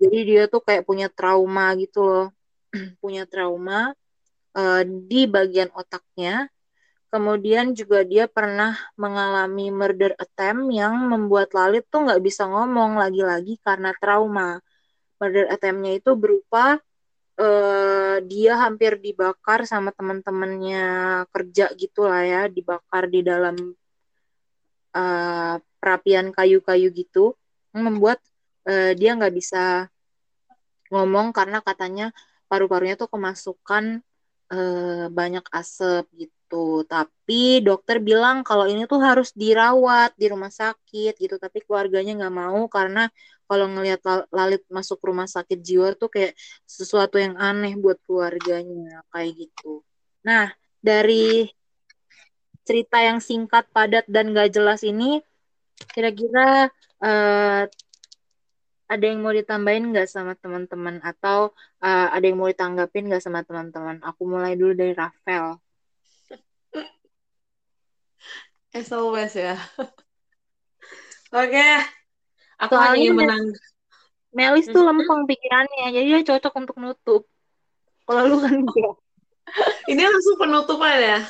[0.00, 2.26] Jadi dia tuh kayak punya trauma gitu loh.
[3.02, 3.92] punya trauma
[4.54, 6.48] uh, di bagian otaknya.
[7.10, 13.58] Kemudian juga dia pernah mengalami murder attempt yang membuat Lalit tuh nggak bisa ngomong lagi-lagi
[13.66, 14.62] karena trauma.
[15.18, 16.78] Murder attempt-nya itu berupa
[17.34, 20.86] uh, dia hampir dibakar sama teman-temannya
[21.34, 23.58] kerja gitu lah ya, dibakar di dalam
[24.94, 27.34] uh, perapian kayu-kayu gitu
[27.74, 28.22] membuat
[28.70, 29.90] uh, dia nggak bisa
[30.90, 32.14] ngomong karena katanya
[32.50, 34.02] paru-parunya tuh kemasukan
[34.50, 36.82] uh, banyak asap gitu.
[36.84, 41.38] Tapi dokter bilang kalau ini tuh harus dirawat di rumah sakit gitu.
[41.38, 43.08] Tapi keluarganya nggak mau karena
[43.50, 49.46] kalau ngelihat Lalit masuk rumah sakit jiwa tuh kayak sesuatu yang aneh buat keluarganya kayak
[49.46, 49.82] gitu.
[50.22, 51.50] Nah dari
[52.62, 55.18] cerita yang singkat, padat dan gak jelas ini
[55.90, 56.70] kira-kira
[57.02, 57.66] uh,
[58.90, 63.46] ada yang mau ditambahin nggak sama teman-teman atau uh, ada yang mau ditanggapin nggak sama
[63.46, 64.02] teman-teman?
[64.02, 65.62] Aku mulai dulu dari Rafael.
[68.74, 69.54] As always ya.
[71.30, 71.78] Oke, okay.
[72.58, 73.44] aku Soalnya hanya menang.
[74.34, 74.90] Melis tuh hmm.
[74.90, 77.22] lempeng pikirannya, jadi dia cocok untuk nutup.
[78.10, 78.98] Kalau lu kan enggak.
[79.86, 81.22] Ini langsung penutupan ya?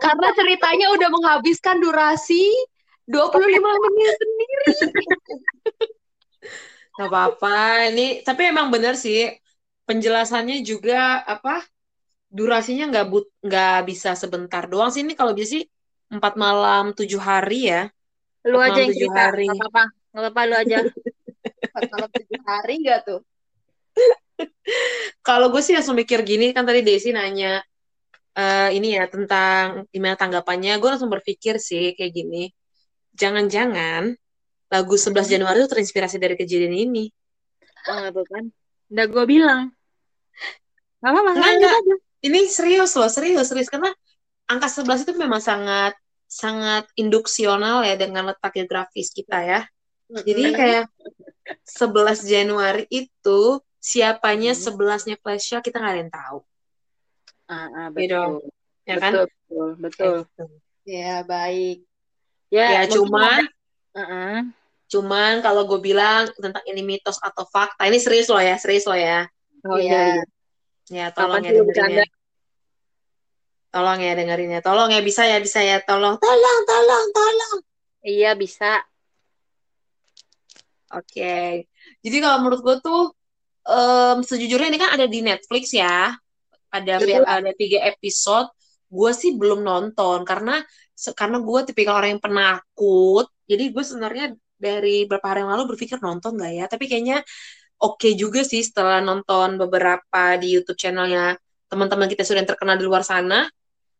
[0.00, 2.48] Karena ceritanya udah menghabiskan durasi
[3.04, 4.72] 25 menit sendiri.
[6.96, 7.88] Gak apa-apa.
[7.92, 9.30] Ini tapi emang bener sih
[9.88, 11.64] penjelasannya juga apa
[12.30, 15.02] durasinya nggak but nggak bisa sebentar doang sih.
[15.02, 15.64] Ini kalau bisa sih
[16.10, 17.90] empat malam tujuh hari ya.
[18.46, 19.46] Lu aja yang cerita hari.
[19.50, 20.76] nggak apa nggak apa lu aja.
[21.70, 23.20] Empat malam tujuh hari nggak tuh?
[25.26, 27.60] Kalau gue sih langsung mikir gini kan tadi Desi nanya
[28.38, 30.78] uh, ini ya tentang gimana tanggapannya.
[30.78, 32.50] Gue langsung berpikir sih kayak gini.
[33.14, 34.14] Jangan-jangan
[34.70, 35.26] lagu 11 hmm.
[35.26, 37.10] Januari itu terinspirasi dari kejadian ini.
[37.90, 38.44] Oh, tuh kan.
[38.90, 39.74] Udah gue bilang.
[41.02, 41.96] Gak apa-apa, enggak, Aja.
[42.20, 43.66] Ini serius loh, serius, serius.
[43.66, 43.90] Karena
[44.46, 45.96] angka 11 itu memang sangat
[46.30, 49.60] sangat induksional ya dengan letak geografis kita ya.
[50.10, 50.86] Jadi kayak
[51.66, 54.60] 11 Januari itu siapanya hmm.
[54.60, 56.38] sebelasnya Flash kita nggak ada yang tahu.
[57.50, 57.98] Ah, ah gitu.
[57.98, 58.30] betul.
[58.30, 58.48] Gitu.
[58.86, 59.12] Ya kan?
[59.12, 60.14] Betul, betul.
[60.22, 60.48] betul.
[60.86, 61.78] Ya, baik.
[62.50, 63.46] Ya, ya cuman
[63.94, 64.36] uh -uh.
[64.90, 68.98] Cuman kalau gue bilang tentang ini mitos atau fakta, ini serius loh ya, serius loh
[68.98, 69.24] ya.
[69.64, 70.18] Oh iya.
[70.90, 72.06] Ya, tolong ya dengerin ya.
[73.70, 74.60] Tolong ya dengerin ya.
[74.60, 75.78] Tolong ya bisa ya, bisa ya.
[75.86, 77.56] Tolong, tolong, tolong, tolong.
[78.02, 78.82] Iya, bisa.
[80.90, 81.06] Oke.
[81.06, 81.50] Okay.
[82.02, 83.14] Jadi kalau menurut gue tuh
[83.70, 86.18] um, sejujurnya ini kan ada di Netflix ya.
[86.74, 87.22] Ada Betul.
[87.22, 88.50] ada tiga episode.
[88.90, 90.58] Gue sih belum nonton karena
[91.14, 94.26] karena gue tipikal orang yang penakut jadi gue sebenarnya
[94.60, 96.64] dari beberapa hari yang lalu berpikir nonton gak ya?
[96.68, 97.24] Tapi kayaknya
[97.80, 101.34] oke okay juga sih setelah nonton beberapa di YouTube channelnya
[101.72, 103.48] teman-teman kita sudah yang terkenal di luar sana.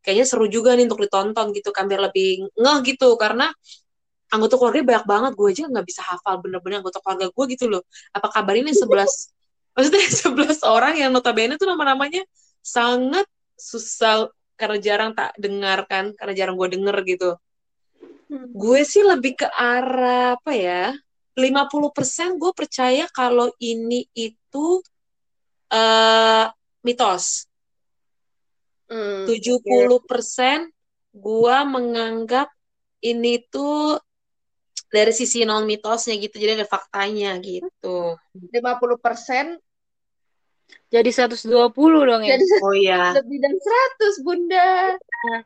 [0.05, 3.16] Kayaknya seru juga nih untuk ditonton gitu kan biar lebih ngeh gitu.
[3.16, 3.49] Karena
[4.31, 7.83] anggota keluarga banyak banget gue aja nggak bisa hafal bener-bener anggota keluarga gue gitu loh.
[8.14, 9.33] Apa kabar ini sebelas
[9.75, 12.23] maksudnya sebelas orang yang notabene tuh nama-namanya
[12.61, 13.25] sangat
[13.57, 14.29] susah
[14.61, 17.31] karena jarang tak dengarkan karena jarang gue denger gitu
[18.31, 18.55] hmm.
[18.55, 20.95] gue sih lebih ke arah apa ya
[21.35, 24.83] 50% gue percaya kalau ini itu
[25.71, 26.47] eh
[26.83, 27.47] mitos.
[28.90, 29.23] Hmm.
[29.23, 30.66] 70%
[31.14, 32.51] gua menganggap
[33.07, 33.99] ini tuh
[34.90, 39.62] dari sisi non mitosnya gitu jadi ada faktanya gitu 50%
[40.90, 41.51] Jadi 120
[42.07, 42.35] dong ya.
[42.35, 44.71] jadi oh ya lebih dari 100 Bunda.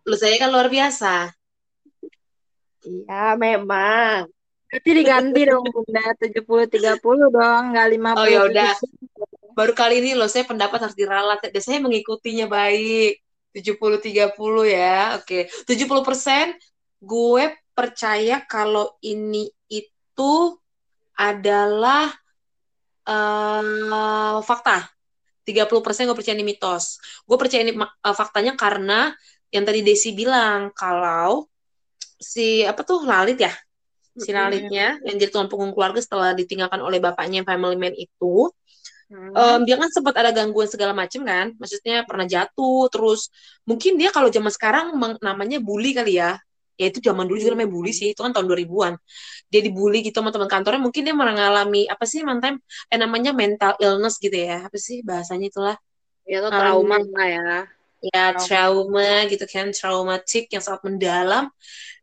[0.08, 1.32] lu saya kan luar biasa
[2.84, 4.28] Iya, memang.
[4.68, 8.18] Berarti diganti dong Bunda 70 30 dong, enggak 50.
[8.18, 8.74] Oh, ya udah.
[9.54, 13.22] baru kali ini loh saya pendapat harus diralat dan saya mengikutinya baik
[13.54, 14.34] 70-30
[14.66, 16.58] ya oke 70%
[16.98, 20.34] gue percaya kalau ini itu
[21.14, 22.10] adalah
[23.06, 24.90] eh fakta
[25.46, 29.14] 30% gue percaya ini mitos gue percaya ini eh, faktanya karena
[29.54, 31.46] yang tadi Desi bilang kalau
[32.18, 33.52] si apa tuh Lalit ya?
[34.14, 38.50] Si Lalitnya yang jadi tuan punggung keluarga setelah ditinggalkan oleh bapaknya yang family man itu.
[39.10, 39.36] Hmm.
[39.36, 41.52] Em, dia kan sempat ada gangguan segala macam kan?
[41.60, 43.28] Maksudnya pernah jatuh terus
[43.68, 44.86] mungkin dia kalau zaman sekarang
[45.20, 46.38] namanya bully kali ya.
[46.74, 48.98] Ya itu zaman dulu juga namanya bully sih itu kan tahun 2000-an
[49.46, 52.58] dia dibully gitu sama teman kantornya mungkin dia mengalami apa sih mantan
[52.90, 54.66] eh namanya mental illness gitu ya.
[54.66, 55.76] Apa sih bahasanya itulah?
[56.26, 57.42] Ya itu trauma lah ya.
[58.04, 61.48] ya trauma gitu kan traumatik yang sangat mendalam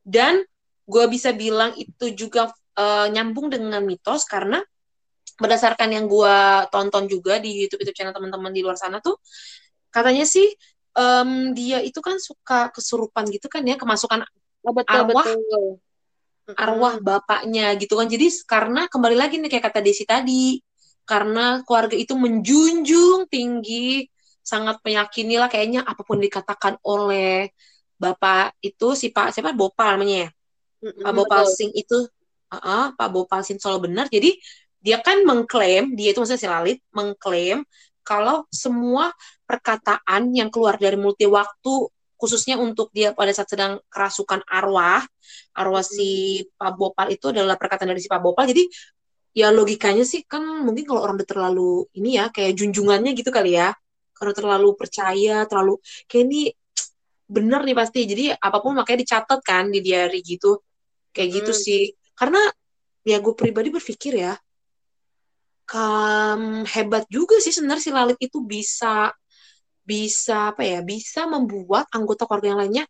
[0.06, 0.42] dan
[0.86, 4.60] gue bisa bilang itu juga eh, nyambung dengan mitos karena
[5.42, 6.38] berdasarkan yang gue
[6.70, 9.18] tonton juga di YouTube YouTube channel teman-teman di luar sana tuh
[9.90, 10.46] katanya sih
[10.94, 14.22] em, dia itu kan suka kesurupan gitu kan ya kemasukan
[14.62, 15.26] Oh, betul Arwah.
[15.26, 15.66] betul.
[16.54, 20.60] arwah bapaknya gitu kan jadi karena kembali lagi nih kayak kata Desi tadi
[21.08, 24.06] karena keluarga itu menjunjung tinggi
[24.46, 27.50] sangat meyakini lah kayaknya apa pun dikatakan oleh
[28.02, 29.54] bapak itu si Pak siapa?
[29.54, 30.30] Bopal namanya ya?
[30.82, 31.54] Pak Bopal betul.
[31.54, 31.98] Singh itu
[32.50, 34.34] uh Pak Bopal Singh selalu benar jadi
[34.82, 37.62] dia kan mengklaim dia itu maksudnya si Lalit mengklaim
[38.02, 39.14] kalau semua
[39.46, 41.86] perkataan yang keluar dari multi waktu
[42.18, 45.02] khususnya untuk dia pada saat sedang kerasukan arwah
[45.58, 48.46] arwah si Pak Bopal itu adalah perkataan dari si Pak Bopal.
[48.46, 48.70] Jadi
[49.34, 53.58] ya logikanya sih kan mungkin kalau orang udah terlalu ini ya kayak junjungannya gitu kali
[53.58, 53.74] ya.
[54.14, 56.42] Karena terlalu percaya terlalu kayak ini
[57.32, 58.04] bener nih pasti.
[58.04, 60.60] Jadi apa pun makanya dicatat kan di diary gitu.
[61.16, 61.64] Kayak gitu Hmm.
[61.64, 61.82] sih.
[62.12, 62.42] Karena
[63.08, 64.36] ya gue pribadi berpikir ya
[65.66, 69.10] kam hebat juga sih sebenarnya si Lalit itu bisa
[69.82, 72.86] bisa apa ya bisa membuat anggota keluarga yang lainnya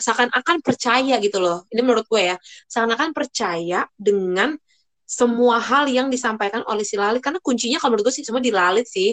[0.00, 1.68] seakan-akan percaya gitu loh.
[1.68, 2.36] Ini menurut gue ya
[2.66, 4.56] seakan-akan percaya dengan
[5.04, 7.20] semua hal yang disampaikan oleh si Lalit.
[7.20, 9.12] Karena kuncinya kalau menurut gue sih semua di Lalit sih.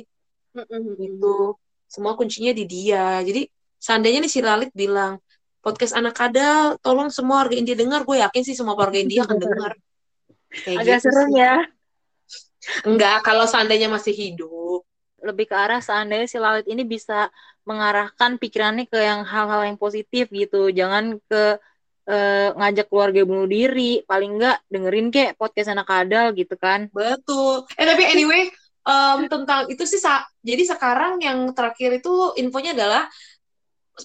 [0.56, 1.38] Gitu.
[1.84, 3.20] Semua kuncinya di dia.
[3.22, 3.44] Jadi
[3.80, 5.14] seandainya nih si Lalit bilang
[5.64, 9.38] podcast anak kadal tolong semua warga India dengar gue yakin sih semua warga India akan
[9.40, 9.72] dengar
[10.64, 11.36] kayak Agak gitu serem sih.
[11.36, 11.54] ya.
[12.86, 14.82] enggak kalau seandainya masih hidup
[15.20, 17.28] Lebih ke arah seandainya si Lalit ini bisa
[17.68, 20.72] mengarahkan pikirannya ke yang hal-hal yang positif gitu.
[20.72, 21.60] Jangan ke
[22.08, 24.00] eh, ngajak keluarga bunuh diri.
[24.08, 26.88] Paling enggak dengerin kek podcast anak kadal gitu kan.
[26.96, 28.48] betul eh tapi anyway
[28.88, 33.04] em, tentang itu sih sa- jadi sekarang yang terakhir itu infonya adalah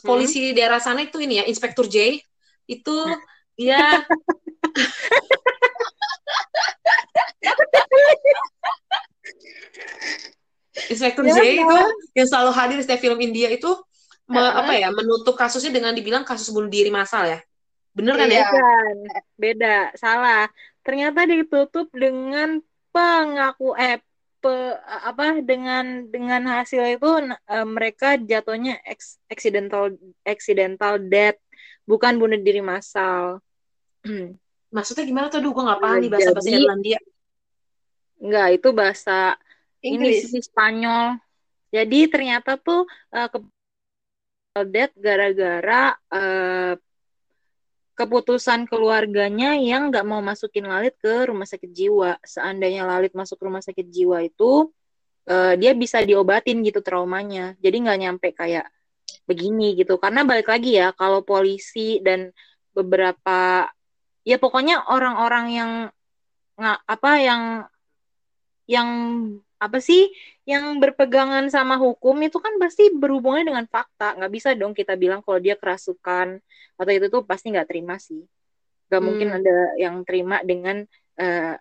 [0.02, 2.18] polisi di daerah sana itu ini ya Inspektur J
[2.66, 2.96] itu
[3.54, 4.02] ya
[10.90, 11.78] Inspektur Ya, J itu
[12.18, 13.70] yang selalu hadir di setiap film India itu
[14.26, 14.59] me- Heeh.
[14.59, 17.38] apa ya menutup kasusnya dengan dibilang kasus bunuh diri massal ya
[17.94, 18.70] bener kan ya Iya.
[19.38, 20.50] Beda, salah.
[20.83, 22.59] Ternyata ditutup dengan
[22.90, 24.02] pengaku eh
[24.44, 31.40] pe- apa dengan dengan hasil itu eh, mereka jatuhnya ex- accidental accidental death,
[31.88, 33.40] bukan bunuh diri massal.
[34.74, 37.00] maksudnya gimana tuh Duh gue nggak paham nih bahasa bahasa Jadi- Irlandia
[38.20, 39.18] Enggak, itu bahasa
[39.80, 40.28] ini Inggris.
[40.28, 41.16] sih Spanyol.
[41.72, 43.38] Jadi ternyata tuh eh, ke
[44.68, 46.72] death gara-gara eh,
[47.94, 52.18] keputusan keluarganya yang nggak mau masukin Lalit ke rumah sakit jiwa.
[52.26, 54.70] Seandainya Lalit masuk rumah sakit jiwa itu,
[55.30, 57.54] eh, dia bisa diobatin gitu traumanya.
[57.62, 58.66] Jadi nggak nyampe kayak
[59.30, 59.96] begini gitu.
[60.02, 62.35] Karena balik lagi ya, kalau polisi dan
[62.74, 63.70] beberapa,
[64.26, 65.70] ya pokoknya orang-orang yang
[66.54, 67.42] nggak apa yang
[68.64, 68.88] yang
[69.64, 70.00] apa sih
[70.50, 74.05] yang berpegangan sama hukum itu kan pasti berhubungannya dengan fakta.
[74.18, 76.29] Nggak bisa dong kita bilang kalau dia kerasukan
[76.79, 78.20] atau itu tuh pasti nggak terima sih.
[78.88, 79.38] Nggak mungkin Hmm.
[79.38, 79.53] ada
[79.85, 80.77] yang terima dengan
[81.20, 81.55] eh,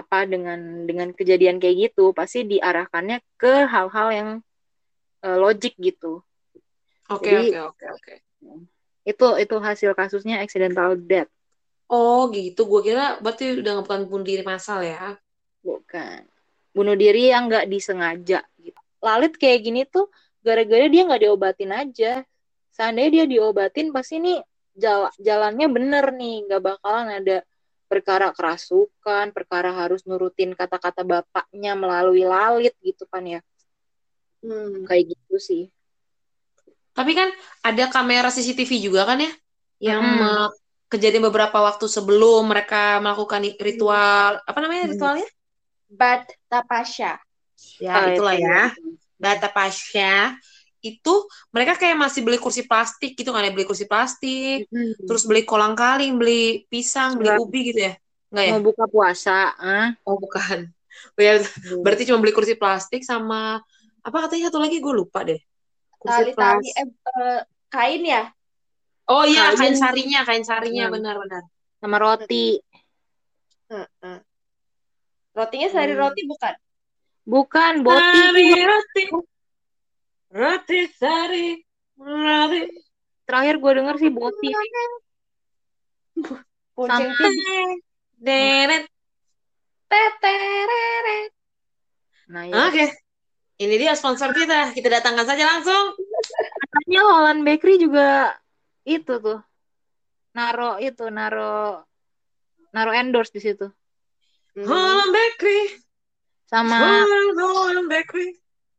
[0.00, 2.02] apa dengan dengan kejadian kayak gitu.
[2.18, 4.28] Pasti diarahkannya ke hal-hal yang
[5.26, 6.22] eh, logik gitu.
[7.14, 8.14] Oke oke oke oke.
[9.10, 11.30] itu itu hasil kasusnya accidental death.
[11.96, 15.02] Oh gitu, gue kira berarti udah bukan bunuh diri massal ya.
[15.64, 16.22] bukan
[16.78, 18.78] bunuh diri yang nggak disengaja gitu.
[19.02, 20.06] Lalit kayak gini tuh
[20.46, 22.22] gara-gara dia nggak diobatin aja.
[22.70, 24.38] Seandainya dia diobatin pasti nih
[24.78, 26.46] jala- jalannya bener nih.
[26.46, 27.42] Nggak bakalan ada
[27.90, 33.42] perkara kerasukan perkara harus nurutin kata-kata bapaknya melalui Lalit gitu kan ya.
[34.38, 34.86] Hmm.
[34.86, 35.66] kayak gitu sih.
[36.94, 37.26] Tapi kan
[37.66, 39.32] ada kamera CCTV juga kan ya,
[39.82, 40.54] yang me-
[40.86, 44.92] kejadian beberapa waktu sebelum mereka melakukan ritual, apa namanya Hmm.
[44.94, 45.28] ritualnya?
[45.88, 47.16] Bat Tapasya.
[47.82, 48.44] Ya Ah, itulah itu.
[48.44, 48.58] ya,
[49.18, 50.36] Bata Pasya.
[50.78, 54.70] Itu mereka kayak masih beli kursi plastik gitu kan ya, beli kursi plastik,
[55.08, 57.42] terus beli kolang kaling, beli pisang, beli Enggak.
[57.42, 57.92] ubi gitu ya?
[58.30, 58.52] Enggak ya?
[58.54, 60.70] mau buka puasa ah Oh bukan.
[61.18, 61.38] Oh, ya,
[61.82, 63.58] berarti cuma beli kursi plastik sama
[64.06, 65.38] apa katanya satu lagi gue lupa deh.
[65.98, 66.74] Kursi Tali-tali plastik.
[66.78, 67.40] eh, eh,
[67.74, 68.22] kain ya?
[69.08, 69.58] Oh iya, Kain.
[69.58, 70.94] kain sarinya, kain sarinya Hmm.
[70.94, 71.42] benar-benar.
[71.78, 72.58] sama roti
[73.70, 74.18] Heeh.
[75.38, 76.02] Rotinya sari Hmm.
[76.02, 76.54] roti bukan?
[77.22, 79.02] bukan boti Sari roti,
[80.32, 81.48] roti sari,
[81.94, 82.62] roti.
[83.22, 84.48] terakhir gue denger sih boti
[86.72, 87.10] Bonceng.
[88.16, 88.84] Deret.
[89.86, 91.30] Tetereret.
[92.28, 92.86] nah ya Oke,
[93.58, 94.70] ini dia sponsor kita.
[94.72, 95.94] Kita datangkan saja langsung.
[96.60, 98.34] katanya Holland Bakery juga
[98.82, 99.38] itu tuh
[100.32, 101.82] naro itu naro
[102.70, 103.66] naro endorse di situ.
[104.66, 105.60] Holland Bakery,
[106.50, 106.78] sama.
[106.80, 108.28] Holland, Holland Bakery.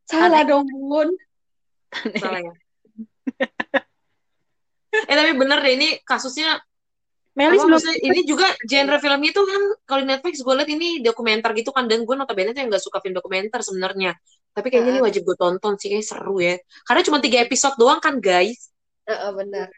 [0.04, 1.08] Salah dong, Bun.
[2.18, 2.52] Salah ya.
[5.10, 6.58] eh tapi bener deh ini kasusnya
[7.38, 8.02] Melis belum maksudnya?
[8.10, 11.86] ini juga genre filmnya tuh kan kalau di Netflix gue liat ini dokumenter gitu kan
[11.86, 14.18] dan gue notabene tuh yang gak suka film dokumenter sebenarnya.
[14.50, 16.58] Tapi kayaknya ini wajib gue tonton sih kayak seru ya.
[16.82, 18.74] Karena cuma tiga episode doang kan guys.
[19.06, 19.70] Heeh, benar.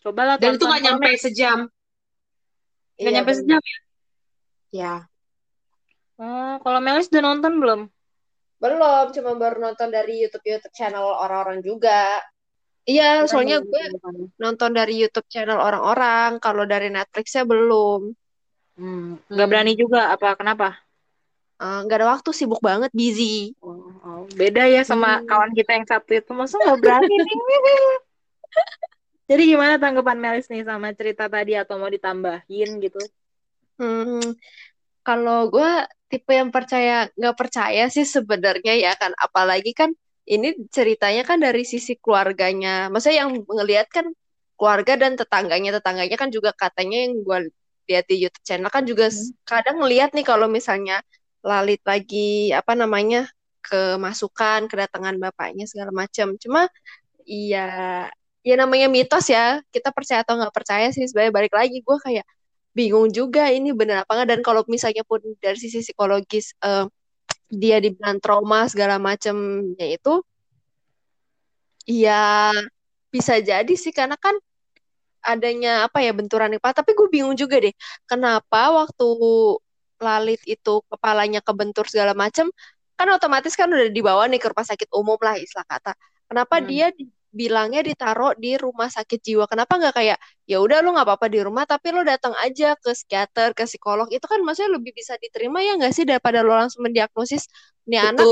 [0.00, 1.58] coba lah dan itu gak nyampe sejam.
[2.96, 3.40] Nggak Iya, nyampe benar.
[3.44, 3.78] sejam ya
[4.74, 5.06] ya
[6.18, 7.80] oh kalau Melis udah nonton belum
[8.64, 12.16] Belum, cuma baru nonton dari YouTube YouTube channel orang-orang juga.
[12.88, 13.82] Iya, soalnya gue
[14.40, 16.40] nonton dari YouTube channel orang-orang.
[16.40, 18.16] Kalau dari Netflixnya belum.
[18.80, 19.28] hmm.
[19.28, 20.80] nggak berani juga apa kenapa
[21.60, 23.54] Eh, Nggak ada waktu, sibuk banget, busy.
[23.62, 24.24] oh, oh.
[24.32, 25.26] beda ya sama Hmm.
[25.28, 27.36] kawan kita yang satu itu masa nggak berani nih
[29.30, 32.98] jadi gimana tanggapan Melis nih sama cerita tadi atau mau ditambahin gitu
[33.78, 34.22] Hmm,
[35.06, 35.68] kalau gue
[36.10, 39.90] tipe yang percaya nggak percaya sih sebenarnya ya kan, apalagi kan
[40.30, 42.88] ini ceritanya kan dari sisi keluarganya.
[42.92, 44.06] Maksudnya yang ngelihat kan
[44.58, 47.38] keluarga dan tetangganya, tetangganya kan juga katanya yang gue
[47.90, 51.02] lihat di YouTube channel kan juga s- kadang ngelihat nih kalau misalnya
[51.44, 53.28] Lalit lagi apa namanya
[53.66, 56.34] kemasukan, kedatangan bapaknya segala macam.
[56.42, 56.68] Cuma
[57.28, 57.60] iya
[58.46, 59.60] ya namanya mitos ya.
[59.74, 61.34] Kita percaya atau nggak percaya sih sebenarnya.
[61.38, 62.24] Balik lagi gue kayak
[62.76, 64.28] bingung juga ini benar apa nggak.
[64.34, 66.86] Dan kalau misalnya pun dari sisi psikologis eh,
[67.48, 70.20] dia dibilang trauma segala macamnya itu
[71.86, 72.50] ya
[73.14, 73.94] bisa jadi sih.
[73.94, 74.34] Karena kan
[75.24, 77.72] adanya apa ya benturan kepala tapi gue bingung juga deh
[78.04, 79.08] kenapa waktu
[79.96, 82.52] Lalit itu kepalanya kebentur segala macam
[82.98, 85.92] kan otomatis kan udah dibawa nih ke rumah sakit umum lah istilah kata.
[86.28, 86.66] Kenapa Hmm.
[86.68, 87.08] dia di-
[87.40, 89.44] bilangnya ditaruh di rumah sakit jiwa.
[89.50, 90.18] Kenapa nggak kayak
[90.50, 94.06] ya udah lu nggak apa-apa di rumah tapi lu datang aja ke psikiater ke psikolog.
[94.14, 97.44] Itu kan maksudnya lebih bisa diterima ya nggak sih daripada lu langsung mendiagnosis
[97.90, 98.28] nih anak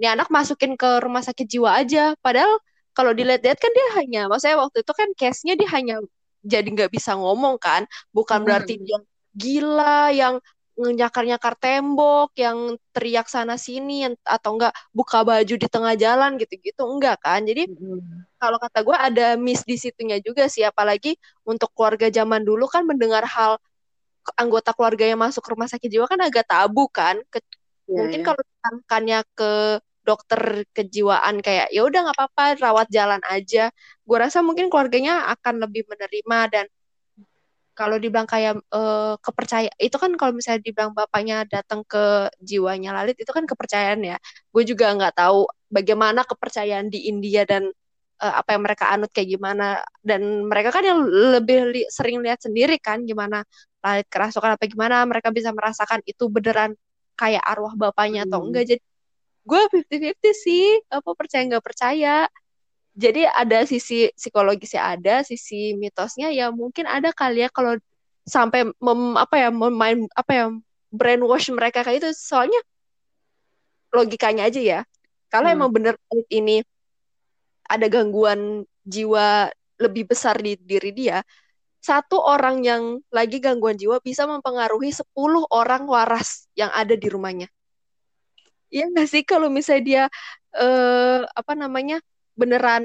[0.00, 2.14] nih anak masukin ke rumah sakit jiwa aja.
[2.24, 2.60] Padahal
[2.96, 5.94] kalau dilihat-lihat kan dia hanya maksudnya waktu itu kan case-nya dia hanya
[6.44, 7.82] jadi nggak bisa ngomong kan.
[8.16, 8.46] Bukan Hmm.
[8.46, 8.98] berarti dia
[9.36, 10.34] gila yang
[10.76, 16.84] nyakar-nyakar tembok yang teriak sana sini yang- atau enggak buka baju di tengah jalan gitu-gitu.
[16.84, 17.40] Enggak kan?
[17.48, 17.64] Jadi
[18.36, 20.62] kalau kata gue ada miss di situnya juga sih.
[20.68, 21.16] Apalagi
[21.48, 23.56] untuk keluarga zaman dulu kan mendengar hal
[24.36, 27.16] anggota keluarga yang masuk ke rumah sakit jiwa kan agak tabu kan?
[27.32, 27.40] Ke-
[27.86, 28.26] Iya, mungkin iya.
[28.26, 29.52] kalau ditangkannya ke
[30.02, 30.40] dokter
[30.74, 33.70] kejiwaan kayak ya udah nggak apa-apa rawat jalan aja.
[34.02, 36.66] Gue rasa mungkin keluarganya akan lebih menerima dan
[37.78, 43.16] kalau dibilang kayak eh, kepercayaan itu kan kalau misalnya dibilang bapaknya datang ke jiwanya Lalit
[43.20, 44.16] itu kan kepercayaan ya.
[44.52, 47.68] Gue juga nggak tahu bagaimana kepercayaan di India dan
[48.24, 49.84] eh, apa yang mereka anut kayak gimana.
[50.00, 53.44] Dan mereka kan yang lebih li- sering lihat sendiri kan gimana
[53.84, 55.04] Lalit kerasukan apa gimana.
[55.06, 56.72] Mereka bisa merasakan itu beneran
[57.20, 58.50] kayak arwah bapaknya atau Hmm.
[58.52, 58.64] enggak.
[58.76, 58.82] Jadi
[59.46, 60.64] gue 50-50 sih.
[60.90, 62.26] Apa percaya nggak percaya
[62.96, 67.76] jadi ada sisi psikologisnya ada sisi mitosnya ya mungkin ada kali ya kalau
[68.24, 70.46] sampai mem, apa ya memain apa ya
[70.90, 72.58] brainwash mereka kayak itu soalnya
[73.92, 74.80] logikanya aja ya
[75.28, 75.56] kalau Hmm.
[75.60, 75.94] emang bener
[76.32, 76.64] ini
[77.68, 81.20] ada gangguan jiwa lebih besar di diri dia
[81.86, 82.82] satu orang yang
[83.14, 87.46] lagi gangguan jiwa bisa mempengaruhi 10 orang waras yang ada di rumahnya.
[88.74, 90.04] Iya nggak sih kalau misalnya dia
[90.58, 92.02] eh, apa namanya
[92.36, 92.84] beneran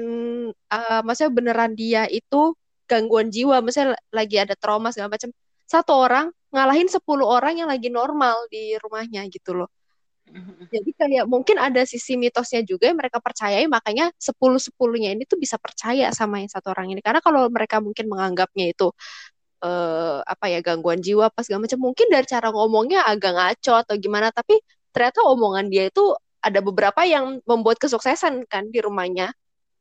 [0.50, 2.56] uh, maksudnya beneran dia itu
[2.90, 5.30] gangguan jiwa, misalnya lagi ada trauma segala macam.
[5.68, 9.70] Satu orang ngalahin 10 orang yang lagi normal di rumahnya gitu loh.
[10.72, 15.36] Jadi kayak mungkin ada sisi mitosnya juga yang mereka percayai makanya sepuluh sepuluhnya ini tuh
[15.36, 18.88] bisa percaya sama yang satu orang ini karena kalau mereka mungkin menganggapnya itu
[19.60, 23.94] eh, apa ya gangguan jiwa pas segala macam mungkin dari cara ngomongnya agak ngaco atau
[24.00, 24.56] gimana tapi
[24.94, 29.30] ternyata omongan dia itu ada beberapa yang membuat kesuksesan kan di rumahnya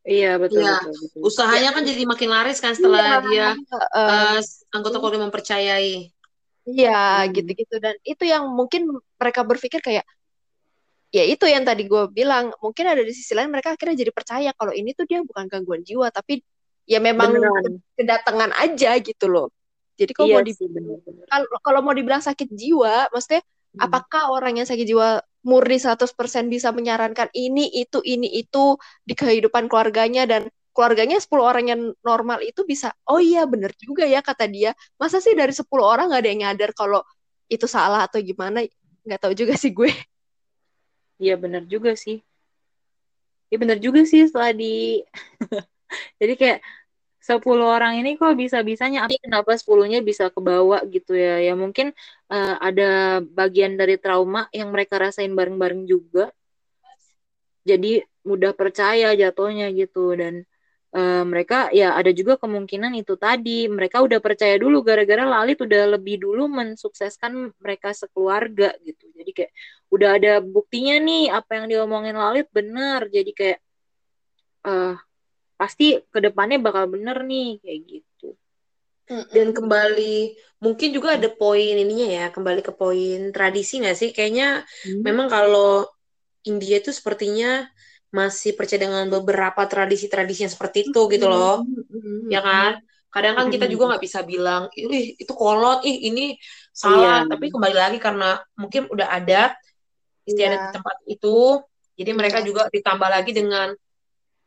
[0.01, 0.81] Iya betul, Iya.
[0.81, 1.21] betul, betul.
[1.29, 4.39] Usahanya kan jadi makin laris kan setelah Iya, dia eh, eh,
[4.73, 6.09] anggota keluarga mempercayai.
[6.65, 7.33] Iya, Hmm.
[7.33, 8.81] gitu-gitu dan itu yang mungkin
[9.17, 10.05] mereka berpikir kayak
[11.11, 14.49] ya itu yang tadi gue bilang mungkin ada di sisi lain mereka akhirnya jadi percaya
[14.55, 16.39] kalau ini tuh dia bukan gangguan jiwa tapi
[16.87, 17.83] ya memang Beneran.
[17.99, 19.51] kedatangan aja gitu loh.
[19.99, 21.25] Jadi kalau Iya mau di sih benar-benar.
[21.29, 23.87] kalau kalau mau dibilang sakit jiwa, maksudnya Hmm.
[23.87, 26.13] apakah orang yang sakit jiwa murni 100%
[26.47, 32.39] bisa menyarankan ini itu ini itu di kehidupan keluarganya dan keluarganya 10 orang yang normal
[32.39, 34.71] itu bisa oh iya bener juga ya kata dia.
[34.95, 37.01] Masa sih dari 10 orang nggak ada yang nyadar kalau
[37.51, 38.63] itu salah atau gimana?
[39.03, 39.91] Nggak tahu juga sih gue.
[41.21, 42.23] Iya benar juga sih.
[43.51, 45.03] Iya benar juga sih setelah di
[46.19, 46.59] jadi kayak
[47.21, 51.37] 10 orang ini kok bisa-bisanya tapi kenapa 10-nya bisa kebawa gitu ya.
[51.37, 51.93] Ya mungkin
[52.33, 56.33] eh, ada bagian dari trauma yang mereka rasain bareng-bareng juga.
[57.61, 60.41] Jadi mudah percaya jatuhnya gitu dan
[60.97, 65.93] eh, mereka ya ada juga kemungkinan itu tadi mereka udah percaya dulu gara-gara Lalit udah
[65.93, 69.05] lebih dulu mensukseskan mereka sekeluarga gitu.
[69.13, 69.51] Jadi kayak
[69.93, 73.05] udah ada buktinya nih apa yang diomongin Lalit bener.
[73.13, 73.59] Jadi kayak
[74.65, 75.10] eh
[75.61, 78.27] pasti ke depannya bakal bener nih kayak gitu.
[79.35, 80.15] Dan kembali
[80.63, 84.09] mungkin juga ada poin ininya ya, kembali ke poin tradisi nggak sih?
[84.15, 84.63] Kayaknya
[85.03, 85.85] memang kalau
[86.47, 87.67] India itu sepertinya
[88.09, 91.67] masih percaya dengan beberapa tradisi-tradisi yang seperti itu gitu loh,
[92.31, 92.79] ya kan?
[93.11, 96.39] Kadang kan kita juga nggak bisa bilang, ih itu kolot, ih ini
[96.71, 97.27] salah.
[97.27, 97.29] Iya.
[97.35, 99.51] Tapi kembali lagi karena mungkin udah ada
[100.23, 100.73] istiadat Iya.
[100.79, 101.37] tempat itu,
[101.99, 102.47] jadi mereka Iya.
[102.47, 103.75] juga ditambah lagi dengan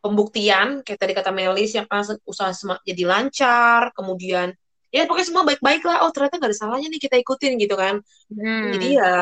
[0.04, 2.52] pembuktian kayak tadi kata Melis yang kan usaha
[2.84, 4.52] jadi lancar kemudian
[4.92, 8.04] ya pokoknya semua baik-baik lah oh ternyata nggak ada salahnya nih kita ikutin gitu kan
[8.28, 8.72] Hmm.
[8.72, 9.14] jadi ya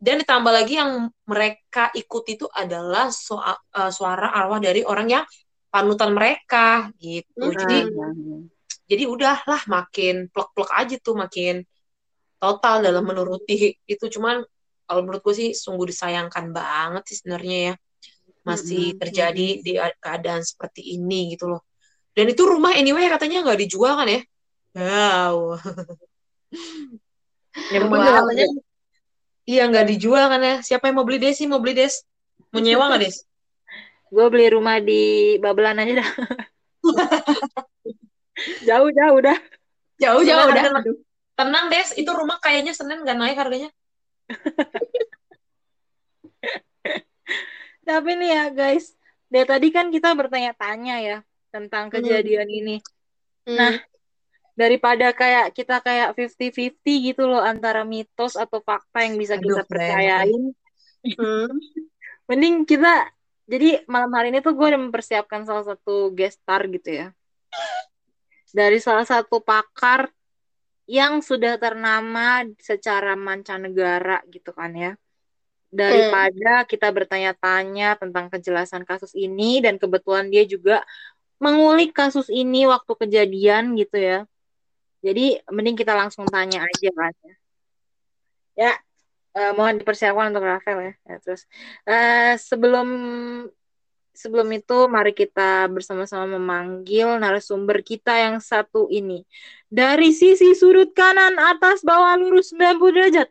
[0.00, 5.24] dan ditambah lagi yang mereka ikuti itu adalah soal eh, suara arwah dari orang yang
[5.70, 7.56] panutan mereka gitu Hmm.
[7.56, 8.40] jadi Hmm.
[8.90, 11.62] jadi udahlah makin plek-plek aja tuh makin
[12.40, 14.42] total dalam menuruti itu cuman
[14.88, 17.74] kalau menurut gue sih sungguh disayangkan banget sih sebenarnya ya
[18.50, 19.72] masih terjadi di
[20.02, 21.62] keadaan seperti ini gitu loh.
[22.16, 24.20] Dan itu rumah anyway katanya nggak dijual kan ya?
[24.76, 25.36] Wow.
[27.70, 28.18] Ya, rumahnya Wow.
[28.22, 28.46] katanya?
[29.46, 30.54] Iya nggak dijual kan ya?
[30.62, 31.46] Siapa yang mau beli des sih?
[31.50, 31.94] Mau beli des?
[32.50, 33.16] Mau nyewa nggak des?
[34.14, 36.08] Gue beli rumah di Babelan aja dah.
[38.68, 39.38] jauh jauh dah.
[40.00, 40.64] jauh jauh dah.
[40.66, 40.84] tenang.
[41.38, 41.88] tenang des.
[41.98, 43.70] Itu rumah kayaknya senin nggak naik harganya
[47.90, 48.94] Tapi nih ya guys,
[49.26, 51.18] dari tadi kan kita bertanya-tanya ya
[51.50, 52.76] tentang kejadian ini.
[53.42, 53.58] Hmm.
[53.58, 53.74] Nah,
[54.54, 56.78] daripada kayak kita kayak 50-50
[57.10, 60.42] gitu loh antara mitos atau fakta yang bisa kita Aduh, percayain.
[61.02, 61.50] Hmm.
[62.30, 63.10] Mending kita
[63.50, 67.06] jadi malam hari ini tuh gue udah mempersiapkan salah satu guest star gitu ya.
[68.54, 70.06] Dari salah satu pakar
[70.86, 74.92] yang sudah ternama secara mancanegara gitu kan ya.
[75.70, 80.82] Daripada kita bertanya-tanya tentang kejelasan kasus ini dan kebetulan dia juga
[81.38, 84.18] mengulik kasus ini waktu kejadian gitu ya.
[85.00, 87.34] Jadi mending kita langsung tanya aja kan ya.
[88.60, 88.72] Ya,
[89.38, 90.94] eh, mohon dipersiapkan untuk Rafael ya.
[91.08, 91.48] Ya, terus
[91.88, 92.88] eh, sebelum
[94.12, 99.24] sebelum itu mari kita bersama-sama memanggil narasumber kita yang satu ini.
[99.72, 103.28] Dari sisi sudut kanan atas bawah lurus 90 derajat.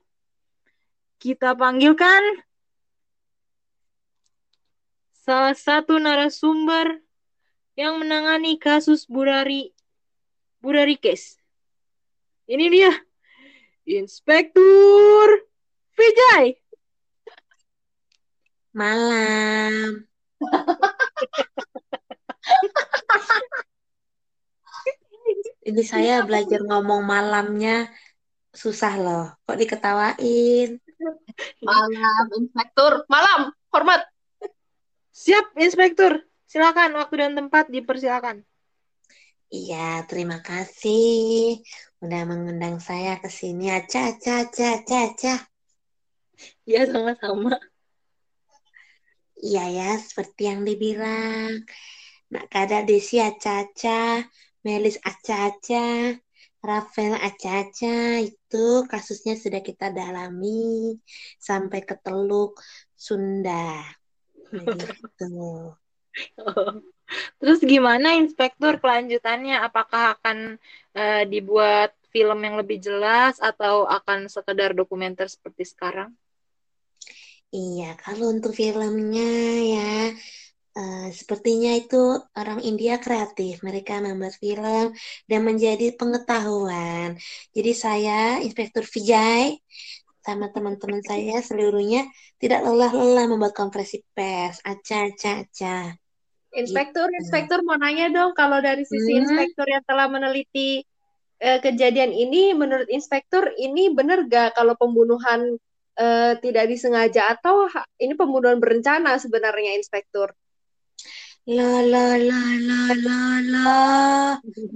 [1.19, 2.23] Kita panggilkan
[5.11, 7.03] salah satu narasumber
[7.75, 9.75] yang menangani kasus Burari
[10.63, 11.37] Burari case.
[12.49, 12.91] Ini dia.
[13.85, 15.45] Inspektur
[15.93, 16.57] Vijay.
[18.69, 20.05] malam
[25.67, 27.89] ini saya belajar ngomong malamnya
[28.53, 30.77] susah loh kok diketawain
[31.63, 34.03] malam inspektur malam hormat
[35.19, 36.23] Siap, Inspektur.
[36.47, 38.47] Silakan waktu dan tempat dipersilakan.
[39.51, 41.59] Iya, terima kasih
[41.99, 43.67] udah mengundang saya ke sini.
[43.67, 45.33] Aca, aca, aca, aca, aca.
[46.63, 47.59] Ya, sama-sama.
[49.35, 51.67] Iya ya, seperti yang dibilang.
[52.31, 54.23] Nak kada Desi aca-aca,
[54.63, 56.15] Melis aca-aca,
[56.59, 60.95] Rafael aca-aca, itu kasusnya sudah kita dalami
[61.39, 62.59] sampai ke Teluk
[62.99, 63.79] Sunda.
[64.51, 65.71] Begitu.
[67.39, 69.63] Terus gimana inspektur kelanjutannya?
[69.63, 70.59] Apakah akan
[70.93, 76.11] eh, dibuat film yang lebih jelas atau akan sekedar dokumenter seperti sekarang?
[77.49, 79.31] Iya, kalau untuk filmnya
[79.65, 80.13] ya,
[80.79, 81.95] eh, sepertinya itu
[82.39, 83.53] orang India kreatif.
[83.67, 84.85] Mereka membuat film
[85.29, 87.09] dan menjadi pengetahuan.
[87.55, 89.59] Jadi saya, Inspektur Vijay,
[90.25, 92.01] sama teman-teman saya seluruhnya
[92.41, 94.57] tidak lelah-lelah membuat konferensi pers.
[94.63, 95.75] Aca, aca, aca.
[96.49, 97.17] Inspektur, Gitu.
[97.21, 99.21] inspektur mau nanya dong, kalau dari sisi Hmm.
[99.21, 100.81] inspektur yang telah meneliti
[101.39, 105.55] eh, kejadian ini, menurut inspektur ini benar gak kalau pembunuhan
[105.99, 107.67] eh, tidak disengaja atau
[108.03, 110.35] ini pembunuhan berencana sebenarnya inspektur?
[111.47, 113.79] Lo, lo, lo, lo, lo, lo.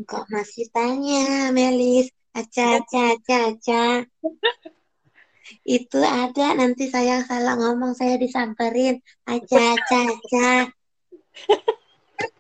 [0.07, 2.07] Kok masih tanya, Melis?
[2.32, 3.84] Aca, aca, aca, aca.
[5.68, 9.03] Itu ada, nanti saya salah ngomong, saya disamperin.
[9.28, 10.51] Aca, aca, aca.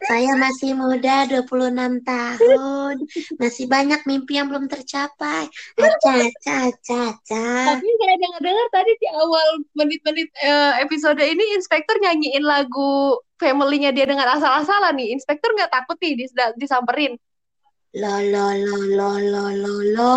[0.03, 2.95] Saya masih muda, 26 tahun.
[3.39, 5.47] Masih banyak mimpi yang belum tercapai.
[5.77, 7.47] Aca, aca, aca, aca.
[7.75, 9.47] Tapi saya dengar-dengar tadi di awal
[9.77, 15.07] menit-menit eh, episode ini inspektur nyanyiin lagu family-nya dia dengan asal-asalan nih.
[15.15, 17.13] Inspektur nggak takut nih dis- disamperin?
[18.01, 20.15] Lo, lo, lo, lo, lo, lo, lo.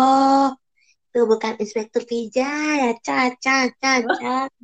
[1.07, 2.77] Itu bukan Inspektur Vijay.
[2.91, 4.35] Aca, aca, aca, aca.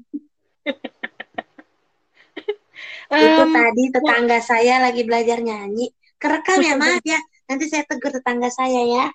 [3.26, 5.86] Itu Em, tadi tetangga saya lagi belajar nyanyi.
[6.22, 7.20] Kerekam ya, maaf ya.
[7.48, 9.06] Nanti saya tegur tetangga saya ya.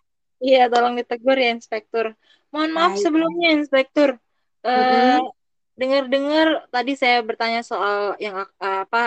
[0.45, 2.07] Iya, tolong ditegur ya, Inspektur.
[2.53, 3.03] Mohon maaf Baik.
[3.05, 4.11] sebelumnya, Inspektur.
[4.67, 5.19] Eh, Mm-mm.
[5.81, 9.03] dengar-dengar tadi saya bertanya soal yang apa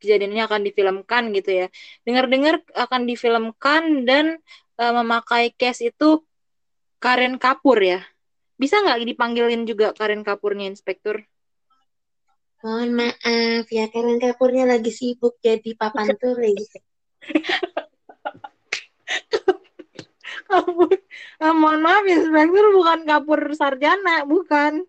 [0.00, 1.66] kejadiannya akan difilmkan gitu ya.
[2.06, 4.38] Dengar-dengar akan difilmkan dan
[4.80, 6.22] eh, memakai case itu
[7.00, 8.00] Karen Kapur ya.
[8.56, 11.20] Bisa nggak dipanggilin juga Karen Kapurnya, Inspektur?
[12.64, 16.66] Mohon maaf ya, Karen Kapurnya lagi sibuk jadi papan tulis.
[20.48, 20.90] Kapur.
[21.36, 24.88] Eh, mohon maaf, Inspektur bukan Kapur Sarjana, bukan.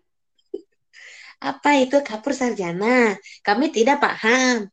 [1.38, 3.14] Apa itu Kapur Sarjana?
[3.46, 4.72] Kami tidak paham.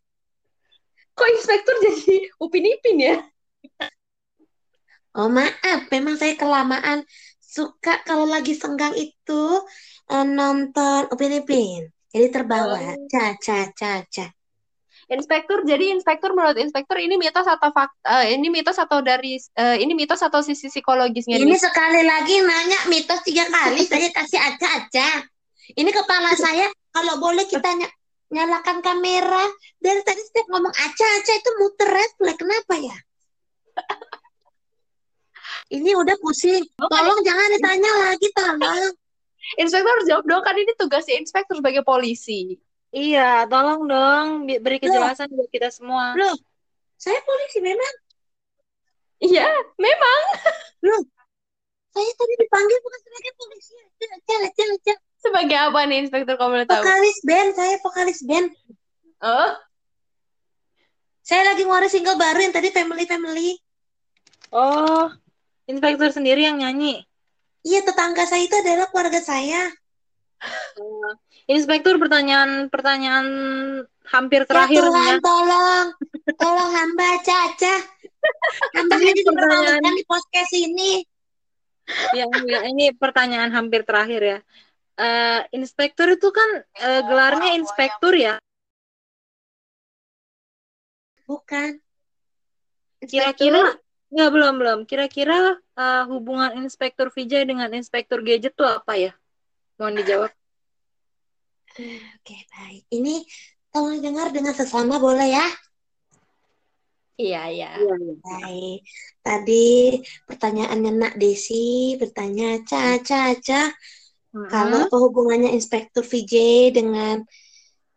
[1.15, 3.17] Kok inspektur jadi upin ipin ya?
[5.15, 7.07] Oh maaf, memang saya kelamaan
[7.39, 9.43] suka kalau lagi senggang itu
[10.11, 11.87] eh, nonton Upin Ipin.
[12.11, 12.79] Jadi terbawa.
[12.83, 13.07] Oh.
[13.07, 14.27] Ca, ca, ca, ca.
[15.05, 18.25] Inspektur, jadi inspektur menurut inspektur ini mitos atau fakta?
[18.25, 21.61] ini mitos atau dari eh, ini mitos atau sisi psikologisnya Ini nih?
[21.61, 25.29] sekali lagi nanya mitos tiga kali, saya kasih aca-aca.
[25.77, 27.69] Ini kepala saya, kalau boleh kita
[28.33, 29.45] nyalakan kamera.
[29.77, 32.39] Dari tadi setiap ngomong aca-aca itu muter refleks.
[32.39, 32.97] Kenapa ya?
[35.73, 36.61] Ini udah pusing.
[36.77, 38.93] Tolong jangan ditanya lagi, tolong.
[39.61, 42.57] Inspektur harus jawab dong, kan ini tugasnya inspektur sebagai polisi.
[42.89, 44.27] Iya, tolong dong
[44.61, 46.15] beri kejelasan buat kita semua.
[46.17, 46.33] Loh,
[46.97, 47.93] saya polisi memang.
[49.21, 49.45] Iya,
[49.77, 50.21] memang.
[51.95, 53.73] Saya tadi dipanggil bukan sebagai polisi.
[54.05, 54.95] Aca, aca, aca.
[55.25, 56.81] Sebagai apa nih inspektur kamu boleh tahu?
[56.85, 58.47] Vokalis band, saya vokalis band.
[59.25, 59.51] Oh,
[61.25, 63.57] Saya lagi ngeluarin single baru yang tadi Family Family.
[64.53, 65.09] Oh,
[65.65, 67.01] Inspektur sendiri yang nyanyi.
[67.65, 69.73] Iya, tetangga saya itu adalah keluarga saya.
[70.77, 71.11] Eh,
[71.49, 73.25] Inspektur pertanyaan pertanyaan
[74.05, 74.89] hampir Ya terakhir ya.
[74.93, 75.87] Tuhan, tolong.
[76.37, 77.75] Tolong hamba Caca.
[78.77, 79.81] Hamba Ini pertanyaan.
[79.97, 80.91] di podcast ini.
[82.13, 84.37] Ya, ya, ini pertanyaan hampir terakhir ya.
[84.95, 88.39] Eh, inspektur itu kan eh, gelarnya inspektur ya.
[91.27, 91.83] Bukan.
[93.03, 93.75] Kira-kira
[94.13, 94.79] nggak belum belum.
[94.87, 99.11] Kira-kira eh, hubungan Inspektur Vijay dengan Inspektur Gadget tuh apa ya?
[99.75, 100.31] Mohon dijawab.
[101.75, 102.87] Oke, baik.
[102.87, 103.27] Ini
[103.75, 105.47] tolong dengar dengan sesama boleh ya?
[107.19, 107.71] iya, iya.
[108.23, 108.79] Baik.
[109.19, 113.61] Tadi pertanyaannya Nak Desi bertanya, Ca, Ca, Ca,
[114.35, 114.51] Mm-mm.
[114.51, 116.35] kalau apa hubungannya Inspektur VJ
[116.75, 117.23] dengan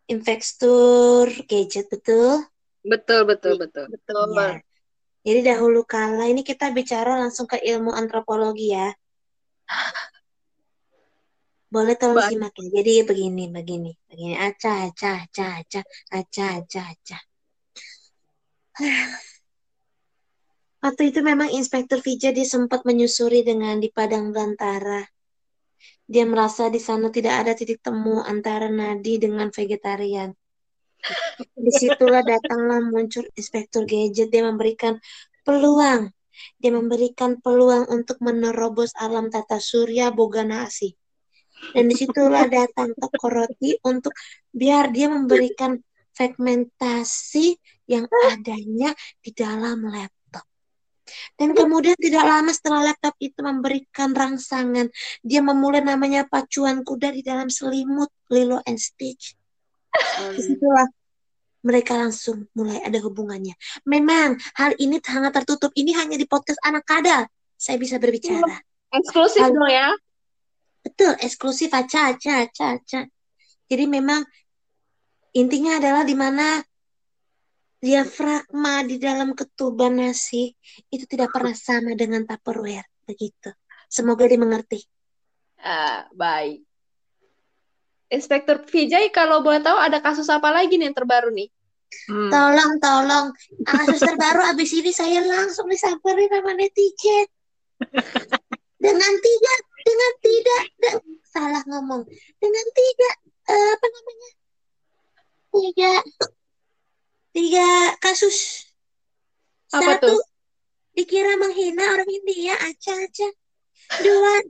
[0.07, 2.47] Inspektur Gadget, betul?
[2.81, 3.85] betul betul betul.
[3.91, 4.31] Betul.
[4.33, 4.63] Iya.
[5.19, 8.89] Jadi dahulu kala ini kita bicara langsung ke ilmu antropologi ya.
[11.75, 12.81] Boleh tolong simak ya.
[12.81, 14.33] Jadi begini, begini, begini.
[14.39, 17.17] Aca, aca, aca, aca, aca, aca, aca.
[20.87, 25.03] Waktu itu memang Inspektur Vija dia sempat menyusuri dengan di padang belantara.
[26.09, 30.33] Dia merasa di sana tidak ada titik temu antara Nadi dengan vegetarian.
[31.53, 34.33] Di situlah datanglah muncul Inspektur Gadget.
[34.33, 34.97] Dia memberikan
[35.45, 36.09] peluang.
[36.57, 40.97] Dia memberikan peluang untuk menerobos alam tata surya boga nasi.
[41.77, 44.17] Dan di situlah datang Toko Roti untuk
[44.49, 45.77] biar dia memberikan
[46.17, 47.53] fragmentasi
[47.85, 50.18] yang adanya di dalam laptop.
[51.35, 54.89] Dan kemudian tidak lama setelah laptop itu memberikan rangsangan,
[55.25, 59.33] dia memulai namanya pacuan kuda di dalam selimut Lilo and Stitch.
[60.35, 60.85] Di situlah
[61.59, 63.55] mereka langsung mulai ada hubungannya.
[63.83, 65.75] Memang hal ini sangat tertutup.
[65.75, 67.27] Ini hanya di podcast anak kadal.
[67.59, 68.63] Saya bisa berbicara.
[68.89, 69.91] Eksklusif dong ya.
[70.79, 73.01] Betul, eksklusif aca, aca, aca, aca.
[73.69, 74.23] Jadi memang
[75.35, 76.63] intinya adalah di mana
[77.79, 80.51] diafragma di dalam ketuban nasi
[80.91, 82.87] itu tidak pernah sama dengan Tupperware.
[83.07, 83.49] Begitu.
[83.89, 84.83] Semoga dimengerti.
[85.59, 86.61] Ah, baik.
[88.09, 91.49] Inspektur Vijay, kalau boleh tahu ada kasus apa lagi nih yang terbaru nih?
[92.09, 92.29] Hmm.
[92.29, 93.27] Tolong, tolong.
[93.65, 97.27] Kasus terbaru abis ini saya langsung disamperin sama netizen.
[98.79, 99.53] Dengan tiga,
[99.83, 102.01] dengan tidak, de- salah ngomong.
[102.39, 103.09] Dengan tiga,
[103.51, 104.29] eh, apa namanya?
[105.49, 105.93] Tiga,
[107.39, 108.67] tiga kasus.
[109.71, 110.21] Apa Satu, tuh?
[110.91, 113.31] dikira menghina orang India, aja-aja.
[114.03, 114.43] Dua,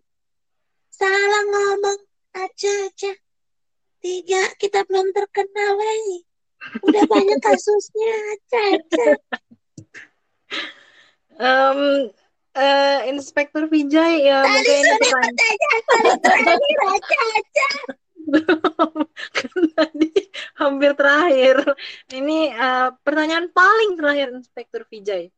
[0.89, 2.01] salah ngomong,
[2.33, 3.13] aja-aja.
[4.01, 6.25] Tiga, kita belum terkenal, wey.
[6.81, 9.05] Udah banyak kasusnya, aja-aja.
[11.39, 12.09] Em,
[12.57, 16.77] eh, Inspektur Vijay ya Tadi mungkin sudah pertanyaan paling terakhir,
[19.37, 20.09] kan tadi
[20.59, 21.57] hampir terakhir.
[22.11, 25.31] Ini eh, pertanyaan paling terakhir Inspektur Vijay.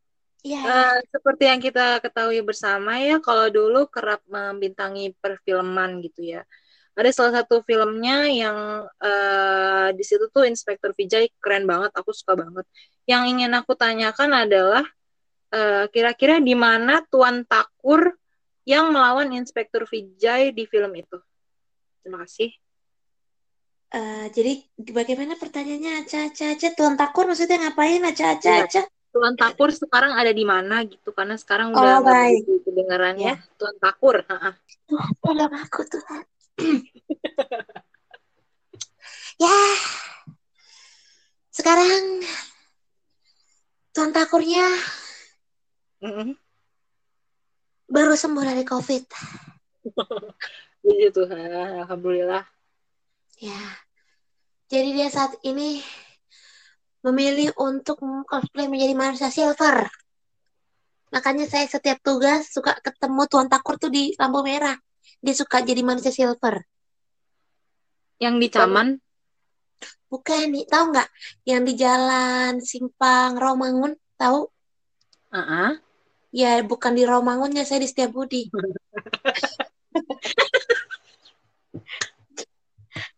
[0.66, 6.42] Eh, seperti yang kita ketahui bersama ya, kalau dulu kerap membintangi perfilman gitu ya.
[6.98, 8.58] Ada salah satu filmnya yang
[9.00, 12.66] eh, di situ tuh Inspektur Vijay keren banget, aku suka banget.
[13.06, 14.86] Yang ingin aku tanyakan adalah
[15.54, 18.18] eh, kira-kira di mana Tuan Takur
[18.66, 21.18] yang melawan Inspektur Vijay di film itu?
[22.02, 22.61] Terima kasih.
[23.92, 24.54] Eh, jadi
[24.92, 26.68] bagaimana pertanyaannya, aja-aja?
[26.74, 28.12] Tuan Takur maksudnya ngapain, Iya.
[28.16, 28.82] aja-aja?
[29.12, 31.12] Tuan Takur sekarang ada di mana gitu?
[31.12, 32.42] Karena sekarang Oh, udah nggak baik.
[32.48, 33.36] begitu kedengaran Ya.
[33.36, 33.44] ya.
[33.60, 34.24] Tuan Takur.
[34.24, 34.54] Tuhan,
[35.20, 36.24] tolong aku, Tuhan.
[39.44, 39.60] ya,
[41.52, 42.24] sekarang
[43.92, 44.64] Tuan Takurnya
[46.02, 46.34] Mm-mm.
[47.86, 49.04] baru sembuh dari COVID.
[50.82, 52.48] Puji Tuhan, alhamdulillah.
[53.42, 53.58] Ya,
[54.70, 55.82] jadi dia saat ini
[57.02, 57.98] memilih untuk
[58.30, 59.90] cosplay menjadi manusia silver.
[61.10, 64.78] Makanya saya setiap tugas suka ketemu Tuan Takur tuh di lampu merah.
[65.26, 66.62] Dia suka jadi manusia silver.
[68.22, 68.88] Yang di Caman,
[70.06, 71.10] Bukan nih, tahu nggak?
[71.48, 74.46] Yang di jalan Simpang Romangun, tahu?
[75.34, 75.82] ah,
[76.30, 78.52] Ya, bukan di Romangunnya, saya di Setiabudi.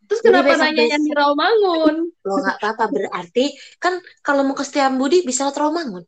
[0.08, 1.96] Terus Jadi kenapa nanya yang di Rawamangun?
[2.26, 2.86] Loh, nggak apa-apa.
[2.90, 3.46] Berarti
[3.78, 6.04] kan kalau mau ke Setiabudi bisa lewat Romangun.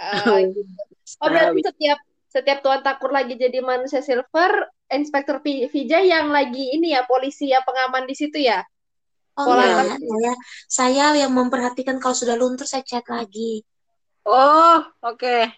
[0.00, 0.40] Ah,
[1.20, 1.98] Oh berarti setiap
[2.32, 7.52] setiap Tuan Takur lagi jadi manusia silver, Inspektur Vi- Vijay yang lagi ini ya polisi
[7.52, 8.64] ya pengaman di situ ya.
[9.36, 10.32] Oh Pola enggak, saya,
[10.68, 13.64] saya yang memperhatikan kalau sudah luntur saya chat lagi.
[14.24, 15.52] Oh, oke.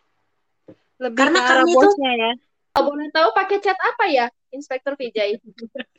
[0.99, 2.31] Lebih Karena ke kami itu- bosnya ya.
[2.75, 5.39] Kalau boleh tahu pakai chat apa ya, Inspektur Vijay?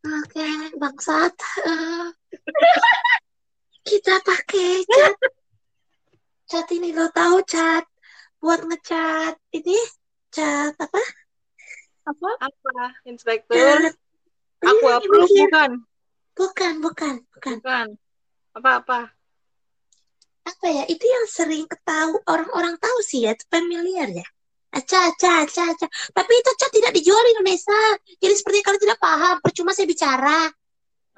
[0.00, 0.48] Oke,
[0.80, 1.36] bangsat.
[3.88, 5.16] Kita pakai chat.
[6.48, 7.84] Chat ini lo tahu chat
[8.40, 9.76] buat ngechat ini
[10.32, 11.02] chat apa?
[12.08, 12.30] Apa?
[12.40, 13.92] Apa, Inspektur?
[14.64, 15.44] Aku approve iya.
[15.46, 15.70] bukan?
[16.32, 17.56] Bukan, bukan, bukan.
[17.60, 17.88] Bukan.
[18.56, 19.12] Apa-apa?
[20.48, 20.84] Apa ya?
[20.88, 24.26] Itu yang sering ketahu orang-orang tahu sih ya, familiar ya.
[24.70, 25.86] Aca, aca, aca, aca.
[25.88, 27.82] Tapi itu chat tidak dijual di Indonesia.
[28.22, 30.46] Jadi seperti kalian tidak paham, percuma saya bicara.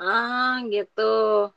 [0.00, 1.52] Ah, gitu.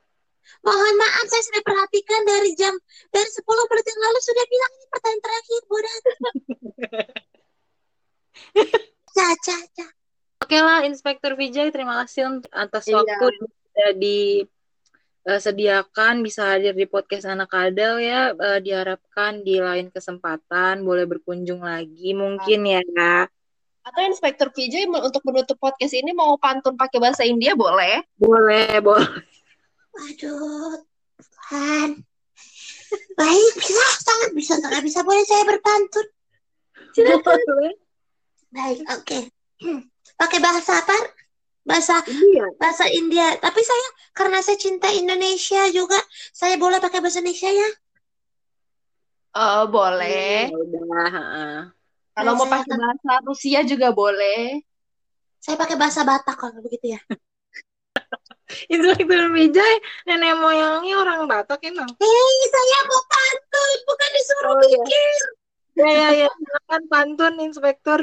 [0.61, 2.75] Mohon maaf, saya sudah perhatikan dari jam
[3.09, 5.95] dari 10 menit yang lalu sudah bilang ini pertanyaan terakhir, bodoh.
[9.15, 9.87] Ca, ca, ca.
[10.43, 12.99] Oke lah, Inspektur Vijay, terima kasih untuk atas Iya.
[12.99, 13.47] waktu yang
[15.25, 18.29] sudah disediakan bisa hadir di podcast Anak Kadal ya.
[18.37, 23.25] Eh, diharapkan di lain kesempatan boleh berkunjung lagi mungkin ya.
[23.81, 24.53] Atau Inspektur
[24.85, 28.05] mau- untuk menutup podcast ini mau pantun pakai bahasa India boleh?
[28.21, 29.09] Boleh, boleh.
[29.97, 30.77] Waduh,
[31.17, 32.05] Tuhan.
[33.17, 35.01] Baik, bisa, sangat bisa, sangat bisa.
[35.01, 36.05] Boleh saya berpantun?
[38.53, 39.19] Baik, oke.
[39.57, 39.89] Hmm.
[40.21, 40.93] Pakai bahasa apa?
[41.65, 42.45] Bahasa Iya.
[42.61, 43.35] bahasa India.
[43.41, 45.97] Tapi saya karena saya cinta Indonesia juga,
[46.31, 47.69] saya boleh pakai bahasa Indonesia ya?
[49.35, 50.47] Eh, boleh.
[50.47, 51.55] Ya udah, heeh.
[52.15, 54.63] Kalau mau pakai bahasa Rusia juga boleh.
[55.43, 56.99] Saya pakai bahasa Batak kalau begitu ya.
[58.73, 59.73] Inspektur Wijay,
[60.05, 61.89] nenek moyangnya orang Batak emang.
[61.97, 64.83] Hei, saya mau pantun, bukan disuruh Oh, iya.
[64.85, 65.21] mikir.
[65.75, 66.29] Ya, ya, ya.
[66.31, 67.99] Silakan pantun, Inspektur.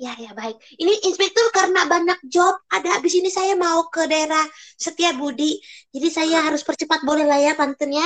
[0.00, 0.56] Ya, ya, baik.
[0.80, 4.42] Ini inspektur karena banyak job, ada habis ini saya mau ke daerah
[4.80, 5.60] Setiabudi.
[5.92, 8.04] Jadi saya harus percepat, boleh lah ya pantunnya?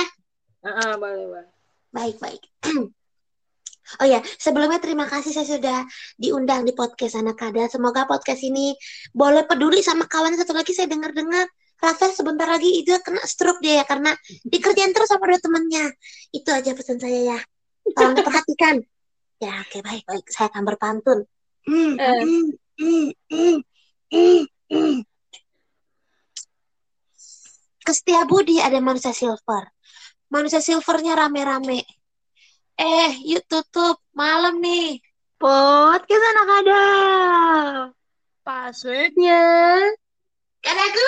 [0.61, 1.49] Heeh, boleh, boleh.
[1.91, 2.43] Baik, baik.
[3.87, 5.79] Oh ya, sebelumnya terima kasih saya sudah
[6.19, 7.71] diundang di podcast Anak Kada.
[7.71, 8.75] Semoga podcast ini
[9.15, 13.79] boleh peduli sama kawan satu lagi saya dengar-dengar Rafael sebentar lagi itu kena stroke dia
[13.79, 14.11] ya karena
[14.51, 15.85] dikerjain terus sama dua temennya.
[16.33, 17.39] Itu aja pesan saya ya.
[17.95, 18.83] Tolong diperhatikan.
[19.37, 20.25] Ya, oke baik baik.
[20.33, 21.21] Saya akan berpantun.
[21.67, 22.07] Ke
[27.91, 29.67] Setiabudi ada manusia silver.
[30.31, 31.83] Manusia silvernya rame-rame.
[32.79, 33.99] Eh, yuk tutup.
[34.15, 35.03] Malam nih.
[35.35, 36.83] Podcast anak ada.
[38.47, 39.43] Passwordnya.
[40.63, 41.07] Kadaku,